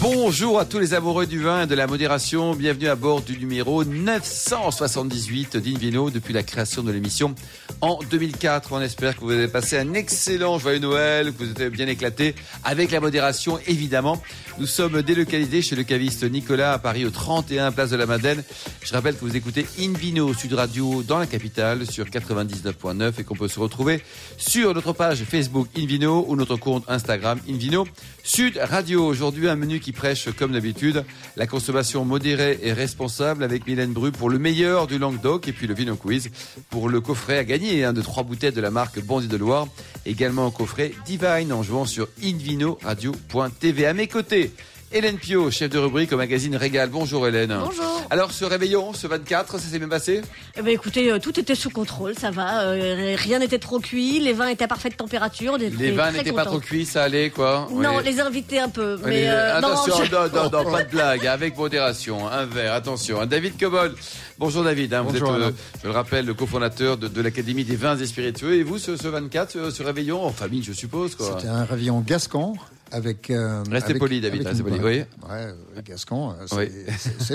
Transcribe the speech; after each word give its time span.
Bonjour 0.00 0.60
à 0.60 0.64
tous 0.64 0.78
les 0.78 0.94
amoureux 0.94 1.26
du 1.26 1.40
vin 1.40 1.62
et 1.62 1.66
de 1.66 1.74
la 1.74 1.88
modération. 1.88 2.54
Bienvenue 2.54 2.86
à 2.86 2.94
bord 2.94 3.20
du 3.20 3.36
numéro 3.36 3.84
978 3.84 5.56
d'Invino 5.56 6.10
depuis 6.10 6.32
la 6.32 6.44
création 6.44 6.84
de 6.84 6.92
l'émission 6.92 7.34
en 7.80 7.98
2004. 8.08 8.72
On 8.72 8.80
espère 8.80 9.16
que 9.16 9.20
vous 9.20 9.32
avez 9.32 9.48
passé 9.48 9.76
un 9.76 9.94
excellent 9.94 10.58
joyeux 10.58 10.78
Noël, 10.78 11.32
que 11.32 11.44
vous 11.44 11.50
êtes 11.50 11.72
bien 11.72 11.88
éclaté 11.88 12.36
avec 12.62 12.92
la 12.92 13.00
modération 13.00 13.58
évidemment. 13.66 14.22
Nous 14.58 14.66
sommes 14.66 15.02
délocalisés 15.02 15.62
chez 15.62 15.74
le 15.74 15.82
caviste 15.82 16.24
Nicolas 16.24 16.74
à 16.74 16.78
Paris 16.78 17.04
au 17.04 17.10
31 17.10 17.72
place 17.72 17.90
de 17.90 17.96
la 17.96 18.06
Madeleine. 18.06 18.44
Je 18.82 18.92
rappelle 18.92 19.16
que 19.16 19.24
vous 19.24 19.36
écoutez 19.36 19.66
Invino 19.80 20.32
Sud 20.32 20.52
Radio 20.54 21.02
dans 21.02 21.18
la 21.18 21.26
capitale 21.26 21.90
sur 21.90 22.06
99.9 22.06 23.12
et 23.18 23.24
qu'on 23.24 23.36
peut 23.36 23.48
se 23.48 23.58
retrouver 23.58 24.02
sur 24.36 24.74
notre 24.74 24.92
page 24.92 25.24
Facebook 25.24 25.68
Invino 25.76 26.24
ou 26.28 26.36
notre 26.36 26.56
compte 26.56 26.84
Instagram 26.88 27.40
Invino 27.48 27.86
Sud 28.22 28.60
Radio. 28.62 29.07
Aujourd'hui, 29.08 29.48
un 29.48 29.56
menu 29.56 29.80
qui 29.80 29.92
prêche, 29.92 30.28
comme 30.36 30.52
d'habitude, 30.52 31.02
la 31.36 31.46
consommation 31.46 32.04
modérée 32.04 32.58
et 32.62 32.74
responsable 32.74 33.42
avec 33.42 33.66
Mylène 33.66 33.94
Bru 33.94 34.12
pour 34.12 34.28
le 34.28 34.38
meilleur 34.38 34.86
du 34.86 34.98
Languedoc 34.98 35.48
et 35.48 35.52
puis 35.52 35.66
le 35.66 35.72
Vino 35.72 35.96
Quiz 35.96 36.30
pour 36.68 36.90
le 36.90 37.00
coffret 37.00 37.38
à 37.38 37.44
gagner 37.44 37.84
un 37.84 37.94
de 37.94 38.02
trois 38.02 38.22
bouteilles 38.22 38.52
de 38.52 38.60
la 38.60 38.70
marque 38.70 39.00
Bandit 39.00 39.26
de 39.26 39.38
Loire. 39.38 39.66
Également 40.04 40.46
un 40.46 40.50
coffret 40.50 40.92
Divine 41.06 41.54
en 41.54 41.62
jouant 41.62 41.86
sur 41.86 42.06
invinoradio.tv. 42.22 43.86
À 43.86 43.94
mes 43.94 44.08
côtés, 44.08 44.52
Hélène 44.90 45.18
Pio, 45.18 45.50
chef 45.50 45.68
de 45.70 45.76
rubrique 45.78 46.12
au 46.14 46.16
magazine 46.16 46.56
Régal. 46.56 46.88
Bonjour 46.88 47.28
Hélène. 47.28 47.54
Bonjour. 47.62 47.84
Alors 48.08 48.32
ce 48.32 48.46
réveillon, 48.46 48.94
ce 48.94 49.06
24, 49.06 49.58
ça 49.58 49.68
s'est 49.68 49.78
bien 49.78 49.86
passé? 49.88 50.22
Eh 50.56 50.62
ben, 50.62 50.68
écoutez, 50.72 51.12
euh, 51.12 51.18
tout 51.18 51.38
était 51.38 51.54
sous 51.54 51.68
contrôle, 51.68 52.14
ça 52.18 52.30
va. 52.30 52.62
euh, 52.62 53.14
rien 53.18 53.38
n'était 53.38 53.58
trop 53.58 53.80
cuit, 53.80 54.18
les 54.18 54.32
vins 54.32 54.48
étaient 54.48 54.64
à 54.64 54.68
parfaite 54.68 54.96
température. 54.96 55.52
on 55.52 55.56
était 55.58 55.76
Les 55.76 55.90
vins 55.90 56.04
très 56.08 56.12
n'étaient 56.18 56.32
pas 56.32 56.44
contents. 56.44 56.52
trop 56.56 56.60
cuits, 56.60 56.86
ça 56.86 57.02
allait 57.04 57.28
quoi? 57.28 57.68
Non, 57.70 57.98
les 57.98 58.18
invités 58.18 58.60
un 58.60 58.70
peu. 58.70 58.98
Mais 59.04 59.24
euh, 59.28 59.60
non, 59.60 59.68
attention, 59.68 60.04
je- 60.04 60.10
non, 60.10 60.22
non, 60.34 60.50
non, 60.64 60.70
pas 60.72 60.84
de 60.84 60.90
blague, 60.90 61.26
avec 61.26 61.58
modération, 61.58 62.26
un 62.26 62.46
verre, 62.46 62.72
attention. 62.72 63.26
David 63.26 63.58
Cobol, 63.60 63.94
bonjour 64.38 64.64
David, 64.64 64.94
hein, 64.94 65.02
vous 65.02 65.12
Bonjour, 65.12 65.28
êtes, 65.34 65.40
euh, 65.42 65.44
Alain. 65.48 65.54
je 65.82 65.86
le 65.86 65.92
rappelle, 65.92 66.24
le 66.24 66.32
cofondateur 66.32 66.96
de, 66.96 67.08
de 67.08 67.20
l'Académie 67.20 67.64
des 67.64 67.76
vins 67.76 67.98
et 67.98 68.06
spiritueux. 68.06 68.54
Et 68.54 68.62
vous, 68.62 68.78
ce, 68.78 68.96
ce 68.96 69.06
24, 69.08 69.50
ce, 69.50 69.70
ce 69.70 69.82
réveillon, 69.82 70.24
en 70.24 70.32
famille, 70.32 70.62
je 70.62 70.72
suppose 70.72 71.14
quoi? 71.14 71.36
C'était 71.36 71.48
un 71.48 71.64
réveillon 71.64 72.00
gascon 72.00 72.54
avec. 72.92 73.30
euh, 73.30 73.62
Restez 73.70 73.90
avec- 73.90 73.98
poli, 74.00 74.20
David, 74.20 74.46
restez 74.46 74.62
poli, 74.62 74.76
oui. 74.82 75.02
Ouais, 75.28 75.54
gascon, 75.84 76.30
euh, 76.30 76.46
c'est 76.46 76.56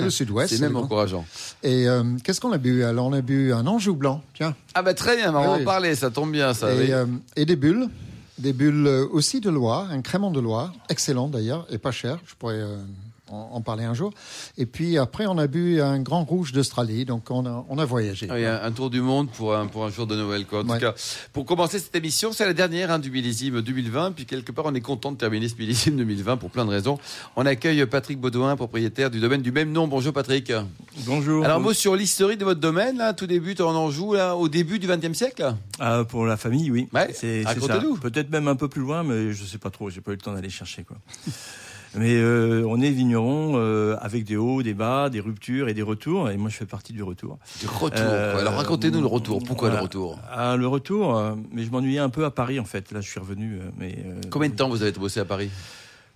Oui. 0.00 0.04
le 0.04 0.10
sud-ouest. 0.10 0.54
C'est 0.54 0.60
même 0.60 0.76
encourageant. 0.76 1.24
Et 1.62 1.88
euh, 1.88 2.02
qu'est-ce 2.22 2.40
qu'on 2.40 2.52
a 2.52 2.58
bu? 2.58 2.84
Alors, 2.84 3.06
on 3.06 3.12
a 3.12 3.20
bu 3.20 3.52
un 3.52 3.66
Anjou 3.66 3.94
blanc, 3.94 4.22
tiens. 4.34 4.54
Ah 4.74 4.82
bah 4.82 4.94
très 4.94 5.16
bien, 5.16 5.30
on 5.34 5.40
va 5.40 5.54
Oui, 5.56 5.62
en 5.62 5.64
parler, 5.64 5.94
ça 5.94 6.10
tombe 6.10 6.32
bien 6.32 6.54
ça. 6.54 6.72
et, 6.74 6.92
euh, 6.92 7.06
des 7.36 7.56
bulles. 7.56 7.88
Des 8.38 8.52
bulles 8.52 8.88
aussi 9.12 9.40
de 9.40 9.48
Loire, 9.48 9.88
un 9.92 10.02
crémant 10.02 10.32
de 10.32 10.40
Loire, 10.40 10.72
excellent 10.88 11.28
d'ailleurs, 11.28 11.66
et 11.70 11.78
pas 11.78 11.92
cher. 11.92 12.18
Je 12.26 12.34
pourrais 12.34 12.60
en, 13.30 13.50
en 13.52 13.60
parler 13.60 13.84
un 13.84 13.94
jour. 13.94 14.12
Et 14.58 14.66
puis 14.66 14.98
après, 14.98 15.26
on 15.26 15.38
a 15.38 15.46
bu 15.46 15.80
un 15.80 16.00
grand 16.00 16.24
rouge 16.24 16.52
d'Australie, 16.52 17.04
donc 17.04 17.30
on 17.30 17.46
a, 17.46 17.64
on 17.68 17.78
a 17.78 17.84
voyagé. 17.84 18.26
Ah 18.30 18.34
oui, 18.34 18.44
un, 18.44 18.62
un 18.62 18.72
tour 18.72 18.90
du 18.90 19.00
monde 19.00 19.30
pour 19.30 19.54
un, 19.54 19.66
pour 19.66 19.84
un 19.84 19.90
jour 19.90 20.06
de 20.06 20.14
Noël. 20.16 20.46
Quoi. 20.46 20.60
En 20.62 20.68
Ouais. 20.68 20.78
tout 20.78 20.84
cas, 20.86 20.94
pour 21.32 21.44
commencer 21.46 21.78
cette 21.78 21.94
émission, 21.96 22.32
c'est 22.32 22.44
la 22.46 22.52
dernière 22.54 22.90
hein, 22.90 22.98
du 22.98 23.10
millésime 23.10 23.60
2020. 23.60 24.12
Puis 24.12 24.26
quelque 24.26 24.52
part, 24.52 24.64
on 24.66 24.74
est 24.74 24.80
content 24.80 25.12
de 25.12 25.16
terminer 25.16 25.48
ce 25.48 25.56
millésime 25.56 25.96
2020 25.96 26.36
pour 26.36 26.50
plein 26.50 26.64
de 26.64 26.70
raisons. 26.70 26.98
On 27.36 27.46
accueille 27.46 27.84
Patrick 27.86 28.18
Baudouin, 28.20 28.56
propriétaire 28.56 29.10
du 29.10 29.20
domaine 29.20 29.42
du 29.42 29.52
même 29.52 29.72
nom. 29.72 29.88
Bonjour 29.88 30.12
Patrick. 30.12 30.52
Bonjour. 31.06 31.44
Alors, 31.44 31.56
un 31.58 31.60
mot 31.60 31.72
sur 31.72 31.96
l'historique 31.96 32.38
de 32.38 32.44
votre 32.44 32.60
domaine. 32.60 32.98
Là, 32.98 33.12
tout 33.14 33.26
débute 33.26 33.60
en 33.60 33.74
Anjou, 33.74 34.14
là, 34.14 34.36
au 34.36 34.48
début 34.48 34.78
du 34.78 34.86
XXe 34.86 35.16
siècle? 35.16 35.54
Ah, 35.80 36.04
pour 36.08 36.26
la 36.26 36.36
famille, 36.36 36.70
oui. 36.70 36.88
Ouais, 36.92 37.08
C'est 37.12 37.44
c'est 37.44 37.60
ça. 37.60 37.80
Peut-être 38.00 38.30
même 38.30 38.48
un 38.48 38.56
peu 38.56 38.68
plus 38.68 38.82
loin, 38.82 39.02
mais 39.02 39.32
je 39.32 39.44
sais 39.44 39.58
pas 39.58 39.70
trop. 39.70 39.90
J'ai 39.90 40.00
pas 40.00 40.12
eu 40.12 40.14
le 40.14 40.20
temps 40.20 40.32
d'aller 40.32 40.50
chercher 40.50 40.84
quoi. 40.84 40.96
Mais 41.96 42.14
euh, 42.16 42.64
on 42.68 42.80
est 42.80 42.90
vigneron 42.90 43.52
euh, 43.56 43.96
avec 44.00 44.24
des 44.24 44.36
hauts, 44.36 44.62
des 44.62 44.74
bas, 44.74 45.10
des 45.10 45.20
ruptures 45.20 45.68
et 45.68 45.74
des 45.74 45.82
retours. 45.82 46.30
Et 46.30 46.36
moi, 46.36 46.50
je 46.50 46.56
fais 46.56 46.66
partie 46.66 46.92
du 46.92 47.02
retour. 47.02 47.38
Du 47.60 47.66
retour. 47.66 48.00
Euh. 48.04 48.40
Alors, 48.40 48.54
racontez-nous 48.54 49.00
le 49.00 49.06
retour. 49.06 49.42
Pourquoi 49.44 49.68
voilà. 49.68 49.80
le 49.80 49.84
retour 49.84 50.18
Ah, 50.30 50.56
le 50.56 50.66
retour. 50.66 51.16
euh, 51.16 51.34
mais 51.52 51.64
je 51.64 51.70
m'ennuyais 51.70 51.98
un 52.00 52.10
peu 52.10 52.24
à 52.24 52.30
Paris 52.30 52.58
en 52.60 52.64
fait. 52.64 52.90
Là, 52.92 53.00
je 53.00 53.08
suis 53.08 53.20
revenu. 53.20 53.58
euh, 53.60 53.70
mais 53.78 53.96
Combien 54.30 54.48
de 54.48 54.54
temps 54.54 54.68
vous 54.68 54.82
avez 54.82 54.92
bossé 54.92 55.20
à 55.20 55.24
Paris 55.24 55.50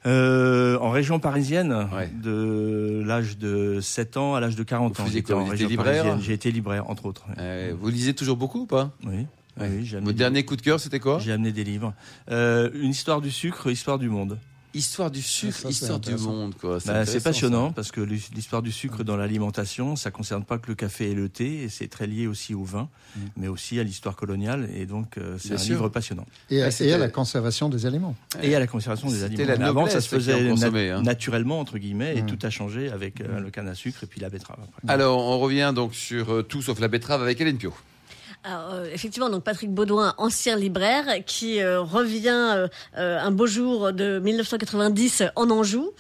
euh, 0.06 0.78
En 0.78 0.91
région 0.91 1.19
parisienne, 1.19 1.89
Ouais. 1.95 2.09
de 2.22 3.03
l'âge 3.05 3.39
de 3.39 3.81
7 3.81 4.16
ans 4.16 4.34
à 4.34 4.41
l'âge 4.41 4.56
de 4.56 4.62
40 4.62 4.97
Vous 4.97 5.03
ans. 5.03 5.06
j'étais 5.12 5.33
en 5.33 5.45
région 5.45 5.69
libraire. 5.69 6.19
J'ai 6.21 6.33
été 6.34 6.50
libraire 6.50 6.89
entre 6.91 7.06
autres. 7.06 7.25
Euh, 7.39 7.72
Vous 7.78 7.89
lisez 7.91 8.15
toujours 8.15 8.37
beaucoup 8.37 8.60
ou 8.62 8.66
pas 8.66 8.91
Oui. 9.05 9.27
Oui 9.60 9.66
j'ai 9.84 9.97
amené 9.97 10.06
Votre 10.06 10.19
dernier 10.19 10.45
coup 10.45 10.55
de 10.55 10.62
cœur, 10.62 10.78
c'était 10.78 11.00
quoi 11.00 11.19
J'ai 11.19 11.33
amené 11.33 11.50
des 11.50 11.65
livres. 11.65 11.93
Euh, 12.31 12.71
une 12.75 12.91
histoire 12.91 13.21
du 13.21 13.31
sucre, 13.33 13.69
histoire 13.71 13.99
du 13.99 14.09
monde. 14.09 14.39
Histoire 14.75 15.11
du 15.11 15.23
sucre, 15.23 15.55
Ça, 15.55 15.62
c'est 15.62 15.69
histoire 15.71 15.99
du 15.99 16.15
monde. 16.17 16.55
quoi. 16.61 16.75
Bah, 16.75 16.81
c'est 16.81 16.91
intéressant, 16.91 17.21
passionnant 17.25 17.69
ça. 17.69 17.73
parce 17.75 17.91
que 17.91 18.01
l'histoire 18.03 18.61
du 18.62 18.71
sucre 18.71 19.03
dans 19.03 19.17
l'alimentation, 19.17 19.97
ça 19.97 20.11
concerne 20.11 20.45
pas 20.45 20.59
que 20.59 20.69
le 20.69 20.75
café 20.75 21.11
et 21.11 21.15
le 21.15 21.29
thé, 21.31 21.62
et 21.65 21.69
c'est 21.69 21.89
très 21.89 22.06
lié 22.06 22.27
aussi 22.27 22.55
au 22.55 22.65
vin, 22.65 22.89
mais 23.37 23.49
aussi 23.49 23.81
à 23.81 23.83
l'histoire 23.83 24.15
coloniale, 24.15 24.69
et 24.77 24.84
donc 24.87 25.17
euh, 25.17 25.37
c'est 25.39 25.55
un 25.55 25.59
sûr. 25.59 25.75
livre 25.77 25.89
passionnant. 25.89 26.27
Et, 26.51 26.59
à- 26.61 26.65
Ouais, 26.65 26.69
et 26.69 26.71
c'était- 26.71 26.93
à 26.93 26.99
la 26.99 27.09
conservation 27.09 27.69
des 27.71 27.87
aliments. 27.87 28.15
Et 28.43 28.55
à 28.55 28.59
la 28.61 28.67
conservation 28.67 29.09
des 29.09 29.15
C'était 29.21 29.43
aliments. 29.43 29.47
la 29.49 29.59
Mais 29.59 29.65
avant, 29.65 29.81
ça 29.87 29.95
noblesse 29.95 30.05
se 30.05 30.15
faisait 30.17 30.91
hein. 30.91 31.03
naturellement 31.03 31.61
entre 31.61 31.78
guillemets, 31.78 32.17
et 32.17 32.23
Mm. 32.23 32.27
tout 32.27 32.39
a 32.43 32.51
changé 32.51 32.91
avec 32.91 33.21
euh, 33.23 33.41
le 33.41 33.51
canne 33.51 33.69
à 33.69 33.75
sucre 33.75 34.05
et 34.05 34.07
puis 34.07 34.21
la 34.21 34.28
betterave. 34.28 34.59
après. 34.62 34.93
Alors, 34.93 35.19
on 35.25 35.39
revient 35.39 35.73
donc 35.75 35.95
sur 35.95 36.31
euh, 36.33 36.43
tout 36.43 36.61
sauf 36.62 36.78
la 36.81 36.89
betterave 36.89 37.23
avec 37.23 37.41
Hélène 37.41 37.57
Pio. 37.57 37.73
Alors, 38.48 38.72
euh, 38.72 38.86
effectivement, 38.94 39.28
donc 39.28 39.44
Patrick 39.44 39.70
Baudouin, 39.70 40.14
ancien 40.16 40.56
libraire, 40.56 41.22
qui 41.26 41.60
euh, 41.60 41.82
revient 41.82 42.66
euh, 42.97 43.20
un 43.20 43.31
beau 43.31 43.47
jour 43.47 43.92
de 43.92 44.20
1990 44.20 45.25
en 45.36 45.50
Anjou 45.50 45.92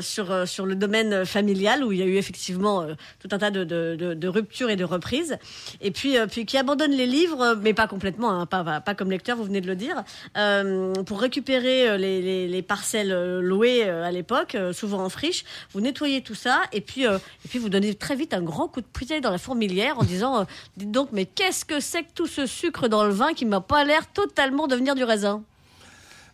sur 0.00 0.46
sur 0.46 0.66
le 0.66 0.74
domaine 0.76 1.24
familial 1.24 1.82
où 1.82 1.90
il 1.90 1.98
y 1.98 2.02
a 2.02 2.04
eu 2.04 2.16
effectivement 2.16 2.86
tout 3.18 3.28
un 3.32 3.38
tas 3.38 3.50
de, 3.50 3.64
de, 3.64 4.28
ruptures 4.28 4.70
et 4.70 4.76
de 4.76 4.84
reprises. 4.84 5.36
Et 5.80 5.90
puis 5.90 6.16
puis 6.30 6.46
qui 6.46 6.56
abandonne 6.56 6.92
les 6.92 7.06
livres, 7.06 7.58
mais 7.60 7.74
pas 7.74 7.88
complètement, 7.88 8.30
hein, 8.30 8.46
pas, 8.46 8.80
pas 8.80 8.94
comme 8.94 9.10
lecteur, 9.10 9.36
vous 9.36 9.44
venez 9.44 9.60
de 9.60 9.66
le 9.66 9.76
dire, 9.76 10.04
pour 11.06 11.20
récupérer 11.20 11.98
les, 11.98 12.22
les, 12.22 12.46
les 12.46 12.62
parcelles 12.62 13.40
louées 13.40 13.88
à 13.88 14.10
l'époque, 14.12 14.56
souvent 14.72 15.02
en 15.04 15.08
friche. 15.08 15.44
Vous 15.72 15.80
nettoyez 15.80 16.22
tout 16.22 16.34
ça 16.34 16.62
et 16.72 16.80
puis 16.80 17.04
et 17.04 17.48
puis 17.48 17.58
vous 17.58 17.68
donnez 17.68 17.94
très 17.94 18.14
vite 18.14 18.34
un 18.34 18.42
grand 18.42 18.68
coup 18.68 18.80
de 18.80 18.86
pied 18.86 19.20
dans 19.20 19.30
la 19.30 19.38
fourmilière 19.38 19.98
en 19.98 20.04
disant 20.04 20.46
dites 20.76 20.92
donc 20.92 21.08
mais 21.12 21.26
qu'est-ce 21.48 21.64
que 21.64 21.80
c'est 21.80 22.02
que 22.02 22.12
tout 22.14 22.26
ce 22.26 22.44
sucre 22.44 22.88
dans 22.88 23.04
le 23.04 23.10
vin 23.10 23.32
qui 23.32 23.46
m'a 23.46 23.62
pas 23.62 23.82
l'air 23.82 24.06
totalement 24.12 24.66
de 24.66 24.76
venir 24.76 24.94
du 24.94 25.02
raisin 25.02 25.42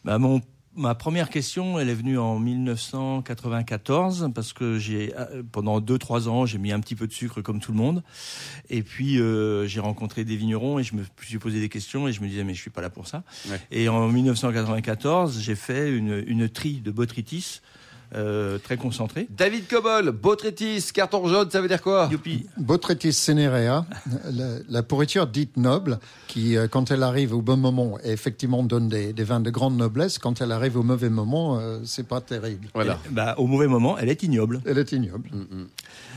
Bah, 0.05 0.19
mon, 0.19 0.41
ma 0.75 0.97
première 0.97 1.31
question, 1.31 1.79
elle 1.79 1.89
est 1.89 1.95
venue 1.95 2.19
en 2.19 2.41
1994 2.41 4.33
parce 4.35 4.53
que 4.53 4.77
j'ai 4.77 5.15
euh, 5.17 5.45
pendant 5.53 5.81
2-3 5.81 6.27
ans, 6.29 6.47
j'ai 6.47 6.59
mis 6.59 6.73
un 6.73 6.81
petit 6.81 6.97
peu 6.97 7.07
de 7.07 7.13
sucre 7.13 7.43
comme 7.43 7.61
tout 7.61 7.71
le 7.71 7.79
monde. 7.79 8.03
Et 8.71 8.83
puis 8.83 9.21
euh, 9.21 9.69
j'ai 9.69 9.79
rencontré 9.79 10.25
des 10.25 10.35
vignerons 10.35 10.81
et 10.81 10.83
je 10.83 10.97
me 10.97 11.05
suis 11.23 11.39
posé 11.39 11.61
des 11.61 11.69
questions 11.69 12.09
et 12.09 12.13
je 12.13 12.21
me 12.21 12.27
disais 12.27 12.43
mais 12.43 12.55
je 12.55 12.61
suis 12.61 12.71
pas 12.71 12.83
là 12.83 12.91
pour 12.91 13.07
ça. 13.07 13.23
Ouais. 13.49 13.61
Et 13.71 13.89
en 13.89 14.09
1994, 14.09 15.39
j'ai 15.39 15.55
fait 15.55 15.97
une, 15.97 16.25
une 16.27 16.49
tri 16.49 16.81
de 16.81 16.91
botrytis 16.91 17.61
euh, 18.15 18.59
très 18.59 18.77
concentrée. 18.77 19.27
David 19.31 19.67
Cobol, 19.67 20.11
Botrytis, 20.11 20.85
carton 20.93 21.27
jaune, 21.29 21.51
ça 21.51 21.61
veut 21.61 21.69
dire 21.69 21.83
quoi? 21.83 22.09
Youpi. 22.11 22.47
Botrytis 22.57 23.13
cinerea, 23.13 23.87
la, 24.31 24.45
la 24.69 24.83
pourriture 24.83 25.27
dite 25.27 25.57
noble, 25.57 25.99
qui, 26.29 26.57
euh, 26.57 26.69
quand 26.69 26.91
elle 26.91 27.03
arrive 27.03 27.35
au 27.35 27.43
bon 27.43 27.57
moment, 27.57 27.99
effectivement 28.03 28.63
donne 28.63 28.89
des, 28.89 29.13
des 29.13 29.25
vins 29.25 29.41
de 29.41 29.51
grande 29.51 29.77
noblesse. 29.77 30.19
Quand 30.19 30.41
elle 30.41 30.53
arrive 30.53 30.77
au 30.77 30.83
mauvais 30.83 31.11
moment, 31.11 31.59
euh, 31.59 31.79
c'est 31.85 32.07
pas 32.07 32.21
terrible. 32.21 32.69
Voilà. 32.75 32.99
Bah, 33.11 33.35
au 33.39 33.47
mauvais 33.47 33.69
moment, 33.69 33.99
elle 33.99 34.09
est 34.09 34.23
ignoble. 34.23 34.61
Elle 34.67 34.79
est 34.79 34.93
ignoble. 34.93 35.29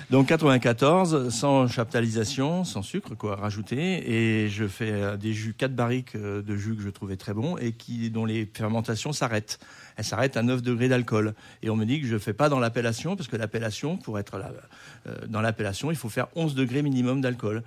Donc 0.10 0.28
94, 0.28 1.30
sans 1.30 1.68
chaptalisation, 1.68 2.64
sans 2.64 2.82
sucre, 2.82 3.16
quoi, 3.16 3.36
rajouté, 3.36 4.12
et 4.12 4.50
je 4.50 4.68
fais 4.68 4.92
euh, 4.92 5.18
des 5.18 5.34
jus, 5.34 5.54
quatre 5.54 5.76
barriques 5.76 6.16
de 6.16 6.56
jus 6.56 6.76
que 6.76 6.82
je 6.82 6.90
trouvais 6.90 7.18
très 7.18 7.34
bons 7.34 7.58
et 7.58 7.74
qui, 7.74 8.10
dont 8.10 8.26
les 8.26 8.50
fermentations 8.54 9.12
s'arrêtent. 9.12 9.60
Elles 9.98 10.06
s'arrêtent 10.06 10.38
à 10.38 10.44
9 10.44 10.62
degrés 10.62 10.88
d'alcool. 10.88 11.34
Et 11.62 11.70
on 11.70 11.76
me 11.76 11.86
dit 11.86 12.00
que 12.00 12.08
je 12.08 12.18
fais 12.18 12.34
pas 12.34 12.50
dans 12.50 12.60
l'appellation, 12.60 13.16
parce 13.16 13.28
que 13.28 13.36
l'appellation, 13.36 13.98
pour 13.98 14.20
être 14.20 14.38
là, 14.38 14.52
euh, 15.08 15.16
dans 15.28 15.42
l'appellation, 15.42 15.92
il 15.92 15.98
faut 15.98 16.10
faire 16.10 16.28
11 16.36 16.56
degrés 16.56 16.82
minimum 16.82 17.22
d'alcool. 17.22 17.64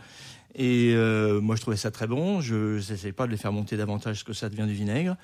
Et 0.55 0.93
euh, 0.95 1.41
moi, 1.41 1.57
je 1.57 1.61
trouvais 1.61 1.77
ça 1.77 1.91
très 1.91 2.07
bon. 2.07 2.41
Je 2.41 2.77
n'essaie 2.77 3.13
pas 3.13 3.27
de 3.27 3.33
les 3.33 3.37
faire 3.37 3.53
monter 3.53 3.77
davantage, 3.77 4.17
parce 4.17 4.23
que 4.25 4.33
ça 4.33 4.49
devient 4.49 4.67
du 4.67 4.75
vinaigre. 4.75 5.17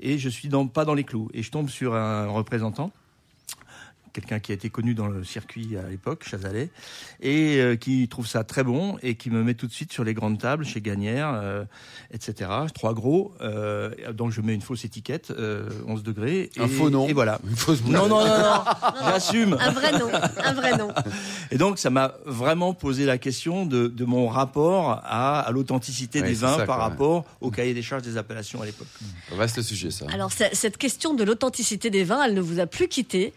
Et 0.00 0.18
je 0.18 0.28
suis 0.28 0.48
pas 0.72 0.84
dans 0.84 0.94
les 0.94 1.04
clous. 1.04 1.30
Et 1.34 1.42
je 1.42 1.50
tombe 1.50 1.68
sur 1.68 1.94
un 1.94 2.26
représentant 2.28 2.90
quelqu'un 4.16 4.38
qui 4.40 4.50
a 4.52 4.54
été 4.54 4.70
connu 4.70 4.94
dans 4.94 5.08
le 5.08 5.24
circuit 5.24 5.76
à 5.76 5.88
l'époque, 5.90 6.24
Chazalet, 6.26 6.70
et 7.20 7.58
euh, 7.58 7.76
qui 7.76 8.08
trouve 8.08 8.26
ça 8.26 8.44
très 8.44 8.64
bon 8.64 8.96
et 9.02 9.14
qui 9.16 9.28
me 9.28 9.42
met 9.44 9.52
tout 9.54 9.66
de 9.66 9.72
suite 9.72 9.92
sur 9.92 10.04
les 10.04 10.14
grandes 10.14 10.38
tables 10.38 10.64
chez 10.64 10.80
Gagnère, 10.80 11.30
euh, 11.34 11.64
etc. 12.12 12.50
Trois 12.74 12.94
gros, 12.94 13.34
euh, 13.42 13.90
donc 14.14 14.30
je 14.32 14.40
mets 14.40 14.54
une 14.54 14.62
fausse 14.62 14.84
étiquette, 14.86 15.32
11 15.86 16.02
degrés. 16.02 16.50
Un 16.58 16.66
faux 16.66 16.88
nom. 16.88 17.06
Et 17.08 17.12
voilà. 17.12 17.38
Une 17.46 17.56
fausse 17.56 17.84
non, 17.84 18.08
non, 18.08 18.24
non, 18.24 18.38
non, 18.38 18.64
j'assume. 19.06 19.56
Un 19.60 19.70
vrai 19.70 19.92
nom, 19.98 20.08
un 20.44 20.52
vrai 20.54 20.78
nom. 20.78 20.88
Et 21.50 21.58
donc 21.58 21.78
ça 21.78 21.90
m'a 21.90 22.14
vraiment 22.24 22.72
posé 22.74 23.04
la 23.04 23.18
question 23.18 23.66
de, 23.66 23.86
de 23.86 24.04
mon 24.06 24.28
rapport 24.28 24.92
à, 25.04 25.40
à 25.40 25.50
l'authenticité 25.52 26.20
Ouais, 26.22 26.28
des 26.28 26.34
vins 26.34 26.56
ça, 26.56 26.64
par 26.66 26.78
rapport 26.78 27.24
au 27.42 27.50
cahier 27.50 27.74
des 27.74 27.82
charges 27.82 28.02
des 28.02 28.16
appellations 28.16 28.62
à 28.62 28.66
l'époque. 28.66 28.86
Vaste 29.32 29.60
sujet, 29.62 29.90
ça. 29.90 30.06
Alors 30.12 30.32
c- 30.32 30.48
cette 30.54 30.78
question 30.78 31.12
de 31.14 31.22
l'authenticité 31.22 31.90
des 31.90 32.04
vins, 32.04 32.22
elle 32.24 32.34
ne 32.34 32.40
vous 32.40 32.60
a 32.60 32.66
plus 32.66 32.88
quitté. 32.88 33.34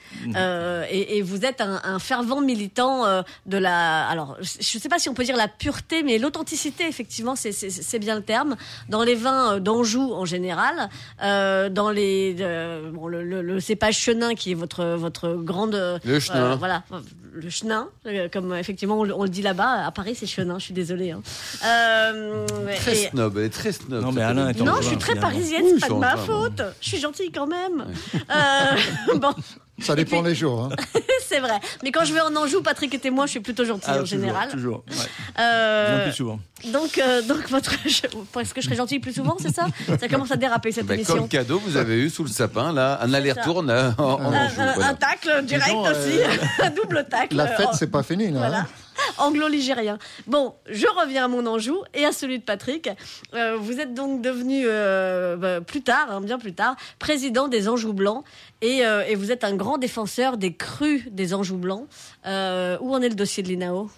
Euh, 0.69 0.85
et, 0.89 1.17
et 1.17 1.21
vous 1.21 1.45
êtes 1.45 1.61
un, 1.61 1.81
un 1.83 1.99
fervent 1.99 2.41
militant 2.41 3.05
euh, 3.05 3.21
de 3.45 3.57
la. 3.57 4.07
Alors 4.07 4.37
je 4.41 4.77
ne 4.77 4.81
sais 4.81 4.89
pas 4.89 4.99
si 4.99 5.09
on 5.09 5.13
peut 5.13 5.23
dire 5.23 5.35
la 5.37 5.47
pureté, 5.47 6.03
mais 6.03 6.17
l'authenticité, 6.19 6.85
effectivement, 6.87 7.35
c'est- 7.35 7.99
bien 7.99 8.15
le 8.15 8.21
terme. 8.23 8.55
Dans 8.87 9.03
les 9.03 9.15
vins 9.15 9.55
euh, 9.55 9.59
d'Anjou 9.59 10.13
en 10.13 10.25
général, 10.25 10.89
euh, 11.23 11.69
dans 11.69 11.89
les 11.89 12.35
euh, 12.39 12.89
bon, 12.91 13.07
le, 13.07 13.23
le- 13.23 13.41
le 13.41 13.59
cépage 13.59 13.97
chenin 13.97 14.35
qui 14.35 14.51
est 14.51 14.55
votre 14.55 14.85
votre 14.95 15.33
grande 15.33 15.99
Le 16.05 16.19
chenin. 16.19 16.55
voilà 16.55 16.83
le 17.31 17.49
chenin, 17.49 17.87
comme 18.33 18.53
effectivement 18.55 18.99
on, 18.99 19.03
le- 19.03 19.13
on 19.15 19.23
le 19.23 19.29
dit 19.29 19.41
là-bas. 19.41 19.85
À 19.85 19.91
Paris, 19.91 20.15
c'est 20.15 20.25
chenin. 20.27 20.59
Je 20.59 20.65
suis 20.65 20.73
désolée. 20.73 21.11
hein. 21.11 21.21
Euh, 21.65 22.45
Très 22.77 22.97
et- 23.03 23.09
snob, 23.09 23.37
elle 23.37 23.45
est 23.45 23.49
très 23.49 23.71
snob. 23.71 24.01
Non, 24.03 24.11
mais 24.11 24.21
Alain 24.21 24.51
des- 24.51 24.59
est 24.59 24.61
en 24.61 24.65
non, 24.65 24.75
je 24.81 24.87
suis 24.87 24.97
très 24.97 25.13
finalement. 25.13 25.29
parisienne, 25.35 25.63
Oui, 25.65 25.71
c'est 25.75 25.87
pas 25.87 25.93
de 25.93 25.99
ma 25.99 26.17
faute. 26.17 26.61
Je 26.81 26.87
suis 26.89 26.99
gentille 26.99 27.31
quand 27.31 27.47
même. 27.47 27.85
Euh, 28.29 29.15
bon, 29.17 29.33
Ça 29.81 29.95
dépend 29.95 30.21
les 30.21 30.35
jours. 30.35 30.69
hein. 30.71 30.99
c'est 31.27 31.39
vrai. 31.39 31.59
Mais 31.83 31.91
quand 31.91 32.03
je 32.05 32.13
vais 32.13 32.21
en 32.21 32.35
Anjou, 32.35 32.61
Patrick 32.61 33.03
et 33.03 33.09
moi, 33.09 33.25
je 33.25 33.31
suis 33.31 33.39
plutôt 33.39 33.65
gentille 33.65 33.89
en 33.91 33.99
toujours, 33.99 34.05
général. 34.07 34.49
Toujours. 34.49 34.83
ouais. 34.89 34.95
Euh, 35.39 35.95
Bien 35.97 36.03
plus 36.05 36.13
souvent. 36.13 36.39
donc, 36.71 36.97
euh, 36.97 37.21
donc 37.21 37.49
votre, 37.49 37.73
est-ce 37.85 38.53
que 38.53 38.61
je 38.61 38.65
serais 38.65 38.75
gentille 38.75 38.99
plus 38.99 39.13
souvent, 39.13 39.37
c'est 39.39 39.53
ça? 39.53 39.67
Ça 39.99 40.07
commence 40.07 40.31
à 40.31 40.35
déraper 40.37 40.71
cette 40.71 40.85
Bah, 40.85 40.95
émission. 40.95 41.15
comme 41.15 41.27
cadeau, 41.27 41.59
vous 41.65 41.77
avez 41.77 41.95
eu 41.97 42.09
sous 42.09 42.23
le 42.23 42.29
sapin, 42.29 42.73
là, 42.73 42.99
un 43.01 43.13
aller-retour 43.13 43.57
en, 43.57 43.67
en 43.69 43.69
Un, 43.69 44.45
Anjou, 44.45 44.61
un- 44.61 44.73
voilà. 44.73 44.87
un 44.89 44.93
tacle 44.95 45.43
direct 45.45 45.67
Disons, 45.69 45.85
euh, 45.85 45.91
aussi, 45.91 46.19
un 46.63 46.69
double 46.71 47.05
tacle. 47.09 47.35
La 47.35 47.47
fête, 47.47 47.67
Oh, 47.71 47.75
c'est 47.77 47.91
pas 47.91 48.03
fini, 48.03 48.31
là. 48.31 48.39
Voilà. 48.39 48.59
hein. 48.59 48.67
Anglo-ligérien. 49.17 49.97
Bon, 50.27 50.53
je 50.69 50.87
reviens 50.87 51.25
à 51.25 51.27
mon 51.27 51.45
Anjou 51.45 51.77
et 51.93 52.05
à 52.05 52.11
celui 52.11 52.39
de 52.39 52.43
Patrick. 52.43 52.89
Euh, 53.33 53.57
vous 53.57 53.79
êtes 53.79 53.93
donc 53.93 54.21
devenu, 54.21 54.63
euh, 54.65 55.35
bah, 55.35 55.61
plus 55.61 55.81
tard, 55.81 56.07
hein, 56.09 56.21
bien 56.21 56.39
plus 56.39 56.53
tard, 56.53 56.75
président 56.97 57.47
des 57.47 57.67
Anjou 57.67 57.93
Blancs 57.93 58.23
et, 58.61 58.85
euh, 58.85 59.03
et 59.05 59.15
vous 59.15 59.31
êtes 59.31 59.43
un 59.43 59.55
grand 59.55 59.77
défenseur 59.77 60.37
des 60.37 60.53
crus 60.53 61.07
des 61.11 61.33
Anjou 61.33 61.57
Blancs. 61.57 61.87
Où 62.25 62.93
en 62.93 63.01
est 63.01 63.09
le 63.09 63.15
dossier 63.15 63.43
de 63.43 63.47
l'INAO 63.47 63.89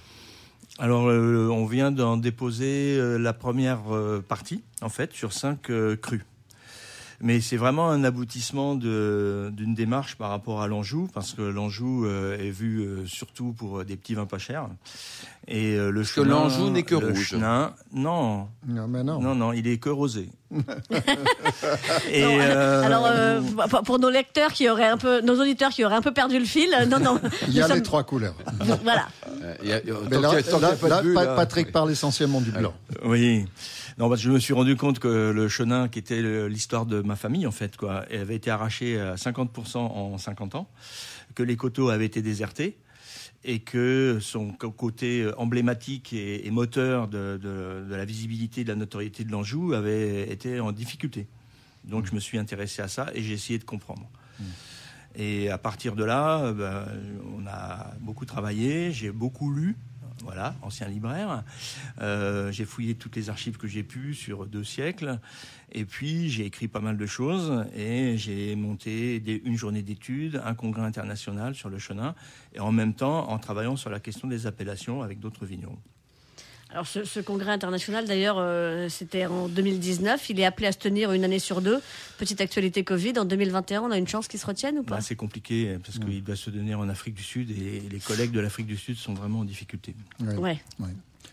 Alors, 0.79 1.03
on 1.03 1.65
vient 1.65 1.91
d'en 1.91 2.17
déposer 2.17 2.97
la 3.19 3.33
première 3.33 3.81
partie, 4.27 4.63
en 4.81 4.89
fait, 4.89 5.13
sur 5.13 5.33
cinq 5.33 5.71
crus. 6.01 6.21
Mais 7.23 7.39
c'est 7.39 7.57
vraiment 7.57 7.89
un 7.89 8.03
aboutissement 8.03 8.75
d'une 8.75 9.75
démarche 9.75 10.15
par 10.15 10.29
rapport 10.29 10.61
à 10.61 10.67
l'Anjou, 10.67 11.07
parce 11.13 11.33
que 11.33 11.41
l'Anjou 11.43 12.05
euh, 12.05 12.37
est 12.37 12.49
vu 12.49 12.79
euh, 12.81 13.05
surtout 13.05 13.53
pour 13.53 13.79
euh, 13.79 13.83
des 13.85 13.95
petits 13.95 14.15
vins 14.15 14.25
pas 14.25 14.39
chers. 14.39 14.67
Et 15.47 15.75
euh, 15.75 15.91
le 15.91 16.01
Parce 16.01 16.13
que 16.13 16.21
chenin- 16.21 16.29
l'Anjou 16.29 16.69
n'est 16.69 16.83
que 16.83 16.95
rouge. 16.95 17.29
chenin- 17.33 17.73
non, 17.93 18.47
Non, 18.67 18.87
mais 18.87 19.03
non. 19.03 19.19
non, 19.21 19.35
non, 19.35 19.53
il 19.53 19.67
est 19.67 19.77
que 19.77 19.89
rosé. 19.89 20.29
Et, 22.11 22.21
Non, 22.23 22.37
euh, 22.39 22.83
Alors, 22.83 23.05
euh, 23.07 23.41
pour- 23.85 23.99
nos 23.99 24.09
lecteurs 24.09 24.51
qui 24.53 24.69
auraient 24.69 24.87
un 24.87 24.97
peu, 24.97 25.21
nos 25.21 25.39
auditeurs 25.39 25.69
qui 25.71 25.83
auraient 25.85 25.95
un 25.95 26.01
peu 26.01 26.11
perdu 26.13 26.39
le 26.39 26.45
fil, 26.45 26.69
non, 26.89 26.99
non. 26.99 27.19
Il 27.47 27.53
y 27.53 27.61
a 27.61 27.67
les 27.67 27.73
sommes- 27.75 27.81
trois 27.83 28.03
couleurs. 28.03 28.35
Voilà. 28.83 29.07
Patrick 31.35 31.71
parle 31.71 31.91
essentiellement 31.91 32.41
du 32.41 32.51
blanc. 32.51 32.73
Oui. 33.03 33.45
Non, 33.97 34.09
parce 34.09 34.21
que 34.21 34.27
je 34.27 34.31
me 34.31 34.39
suis 34.39 34.53
rendu 34.53 34.75
compte 34.75 34.99
que 34.99 35.31
le 35.31 35.47
chenin, 35.49 35.87
qui 35.89 35.99
était 35.99 36.21
l'histoire 36.47 36.85
de 36.85 37.01
ma 37.01 37.15
famille, 37.15 37.45
en 37.45 37.51
fait, 37.51 37.75
quoi, 37.77 38.05
avait 38.11 38.35
été 38.35 38.49
arraché 38.49 38.99
à 38.99 39.15
50% 39.15 39.77
en 39.77 40.17
50 40.17 40.55
ans, 40.55 40.67
que 41.35 41.43
les 41.43 41.55
coteaux 41.57 41.89
avaient 41.89 42.05
été 42.05 42.21
désertés 42.21 42.77
et 43.43 43.59
que 43.59 44.19
son 44.21 44.51
côté 44.51 45.27
emblématique 45.37 46.13
et, 46.13 46.45
et 46.47 46.51
moteur 46.51 47.07
de, 47.07 47.39
de- 47.41 47.85
de 47.89 47.95
la 47.95 48.05
visibilité, 48.05 48.63
de 48.63 48.69
la 48.69 48.75
notoriété 48.75 49.23
de 49.23 49.31
l'Anjou 49.31 49.73
avait 49.73 50.29
été 50.31 50.59
en 50.59 50.71
difficulté. 50.71 51.27
Donc 51.83 52.05
je 52.05 52.13
me 52.13 52.19
suis 52.19 52.37
intéressé 52.37 52.81
à 52.83 52.87
ça 52.87 53.07
et 53.15 53.21
j'ai 53.23 53.33
essayé 53.33 53.57
de 53.59 53.63
comprendre. 53.63 54.07
Et 55.15 55.49
à 55.49 55.57
partir 55.57 55.95
de 55.95 56.03
là, 56.05 56.53
ben, 56.53 56.85
on 57.41 57.47
a 57.47 57.93
beaucoup 57.99 58.25
travaillé, 58.25 58.91
j'ai 58.91 59.11
beaucoup 59.11 59.51
lu, 59.51 59.75
voilà, 60.23 60.55
ancien 60.61 60.87
libraire. 60.87 61.43
Euh, 62.01 62.51
j'ai 62.51 62.65
fouillé 62.65 62.95
toutes 62.95 63.15
les 63.15 63.29
archives 63.29 63.57
que 63.57 63.67
j'ai 63.67 63.83
pu 63.83 64.13
sur 64.13 64.45
deux 64.45 64.63
siècles. 64.63 65.19
Et 65.71 65.85
puis, 65.85 66.29
j'ai 66.29 66.45
écrit 66.45 66.67
pas 66.67 66.79
mal 66.79 66.97
de 66.97 67.05
choses 67.05 67.65
et 67.75 68.17
j'ai 68.17 68.55
monté 68.55 69.23
une 69.45 69.57
journée 69.57 69.81
d'études, 69.81 70.41
un 70.43 70.53
congrès 70.53 70.83
international 70.83 71.55
sur 71.55 71.69
le 71.69 71.79
chenin 71.79 72.13
et 72.53 72.59
en 72.59 72.71
même 72.71 72.93
temps 72.93 73.29
en 73.29 73.39
travaillant 73.39 73.75
sur 73.75 73.89
la 73.89 73.99
question 73.99 74.27
des 74.27 74.47
appellations 74.47 75.01
avec 75.01 75.19
d'autres 75.19 75.45
vignerons. 75.45 75.79
Alors 76.73 76.87
ce, 76.87 77.03
ce 77.03 77.19
congrès 77.19 77.51
international, 77.51 78.05
d'ailleurs, 78.07 78.37
euh, 78.39 78.87
c'était 78.87 79.25
en 79.25 79.49
2019. 79.49 80.29
Il 80.29 80.39
est 80.39 80.45
appelé 80.45 80.67
à 80.67 80.71
se 80.71 80.77
tenir 80.77 81.11
une 81.11 81.25
année 81.25 81.39
sur 81.39 81.61
deux. 81.61 81.81
Petite 82.17 82.39
actualité 82.39 82.83
Covid. 82.85 83.13
En 83.19 83.25
2021, 83.25 83.81
on 83.81 83.91
a 83.91 83.97
une 83.97 84.07
chance 84.07 84.27
qu'il 84.29 84.39
se 84.39 84.45
retienne 84.45 84.79
ou 84.79 84.83
pas 84.83 84.95
Bah, 84.95 85.01
c'est 85.01 85.15
compliqué 85.17 85.77
parce 85.83 85.99
qu'il 85.99 86.23
doit 86.23 86.37
se 86.37 86.49
donner 86.49 86.73
en 86.73 86.87
Afrique 86.87 87.15
du 87.15 87.23
Sud 87.23 87.51
et 87.51 87.81
les 87.91 87.99
collègues 87.99 88.31
de 88.31 88.39
l'Afrique 88.39 88.67
du 88.67 88.77
Sud 88.77 88.95
sont 88.95 89.13
vraiment 89.13 89.39
en 89.39 89.43
difficulté. 89.43 89.95
Oui. 90.21 90.35
Ouais. 90.79 90.87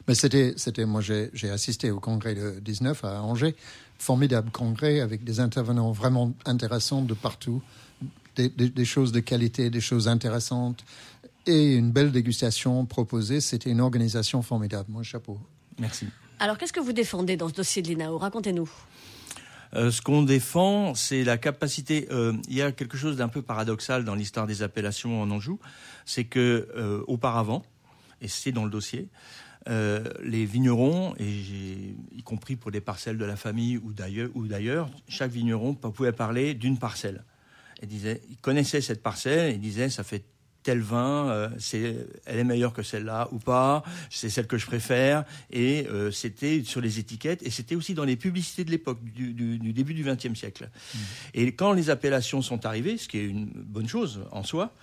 Mais 0.08 0.14
c'était, 0.16 0.54
c'était, 0.56 0.86
moi 0.86 1.02
j'ai, 1.02 1.30
j'ai 1.34 1.50
assisté 1.50 1.90
au 1.92 2.00
congrès 2.00 2.34
de 2.34 2.58
19 2.60 3.04
à 3.04 3.22
Angers, 3.22 3.54
formidable 3.98 4.50
congrès 4.50 5.00
avec 5.00 5.22
des 5.22 5.38
intervenants 5.38 5.92
vraiment 5.92 6.32
intéressants 6.46 7.02
de 7.02 7.14
partout, 7.14 7.62
des, 8.34 8.48
des- 8.48 8.70
des 8.70 8.84
choses 8.84 9.12
de 9.12 9.20
qualité, 9.20 9.70
des 9.70 9.80
choses 9.80 10.08
intéressantes 10.08 10.84
et 11.46 11.74
une 11.76 11.92
belle 11.92 12.12
dégustation 12.12 12.84
proposée. 12.86 13.40
C'était 13.40 13.70
une 13.70 13.80
organisation 13.80 14.42
formidable. 14.42 14.90
Mon 14.90 15.02
chapeau. 15.02 15.38
Merci. 15.78 16.06
Alors 16.38 16.58
qu'est-ce 16.58 16.72
que 16.72 16.80
vous 16.80 16.92
défendez 16.92 17.36
dans 17.36 17.48
ce 17.48 17.54
dossier 17.54 17.82
de 17.82 17.88
l'INAO? 17.88 18.18
Racontez-nous. 18.18 18.70
Euh, 19.74 19.90
ce 19.90 20.00
qu'on 20.00 20.22
défend, 20.22 20.94
c'est 20.94 21.24
la 21.24 21.36
capacité. 21.36 22.08
euh, 22.10 22.32
il 22.48 22.56
y 22.56 22.62
a 22.62 22.72
quelque 22.72 22.96
chose 22.96 23.16
d'un 23.16 23.28
peu 23.28 23.42
paradoxal 23.42 24.04
dans 24.04 24.14
l'histoire 24.14 24.46
des 24.46 24.62
appellations 24.62 25.20
en 25.20 25.30
Anjou, 25.30 25.58
c'est 26.06 26.24
que 26.24 26.68
euh, 26.74 27.04
auparavant, 27.06 27.62
et 28.22 28.28
c'est 28.28 28.52
dans 28.52 28.64
le 28.64 28.70
dossier, 28.70 29.08
euh, 29.68 30.04
les 30.22 30.46
vignerons, 30.46 31.14
et 31.18 31.28
y 31.28 32.22
compris 32.22 32.56
pour 32.56 32.70
des 32.70 32.80
parcelles 32.80 33.18
de 33.18 33.24
la 33.26 33.36
famille 33.36 33.76
ou 33.76 33.92
d'ailleurs, 33.92 34.30
ou 34.34 34.46
d'ailleurs, 34.46 34.88
chaque 35.06 35.32
vigneron 35.32 35.74
pouvait 35.74 36.12
parler 36.12 36.54
d'une 36.54 36.78
parcelle. 36.78 37.24
Et 37.82 37.86
disait, 37.86 38.22
il 38.30 38.38
connaissait 38.38 38.80
cette 38.80 39.02
parcelle 39.02 39.50
et 39.50 39.54
il 39.54 39.60
disait, 39.60 39.90
ça 39.90 40.02
fait 40.02 40.24
tel 40.68 40.80
vin, 40.80 41.30
euh, 41.30 41.48
c'est, 41.58 41.96
elle 42.26 42.38
est 42.38 42.44
meilleure 42.44 42.74
que 42.74 42.82
celle-là 42.82 43.28
ou 43.32 43.38
pas, 43.38 43.82
c'est 44.10 44.28
celle 44.28 44.46
que 44.46 44.58
je 44.58 44.66
préfère. 44.66 45.24
Et 45.50 45.86
euh, 45.88 46.10
c'était 46.10 46.62
sur 46.62 46.82
les 46.82 46.98
étiquettes 46.98 47.42
et 47.42 47.48
c'était 47.50 47.74
aussi 47.74 47.94
dans 47.94 48.04
les 48.04 48.16
publicités 48.16 48.64
de 48.64 48.70
l'époque, 48.70 49.02
du, 49.02 49.32
du- 49.32 49.58
du 49.58 49.72
début 49.72 49.94
du 49.94 50.04
XXe 50.04 50.34
siècle. 50.38 50.68
Et 51.32 51.52
quand 51.54 51.72
les 51.72 51.88
appellations 51.88 52.42
sont 52.42 52.66
arrivées, 52.66 52.98
ce 52.98 53.08
qui 53.08 53.16
est 53.18 53.24
une 53.24 53.46
bonne 53.46 53.88
chose 53.88 54.20
en 54.30 54.42
soi, 54.42 54.74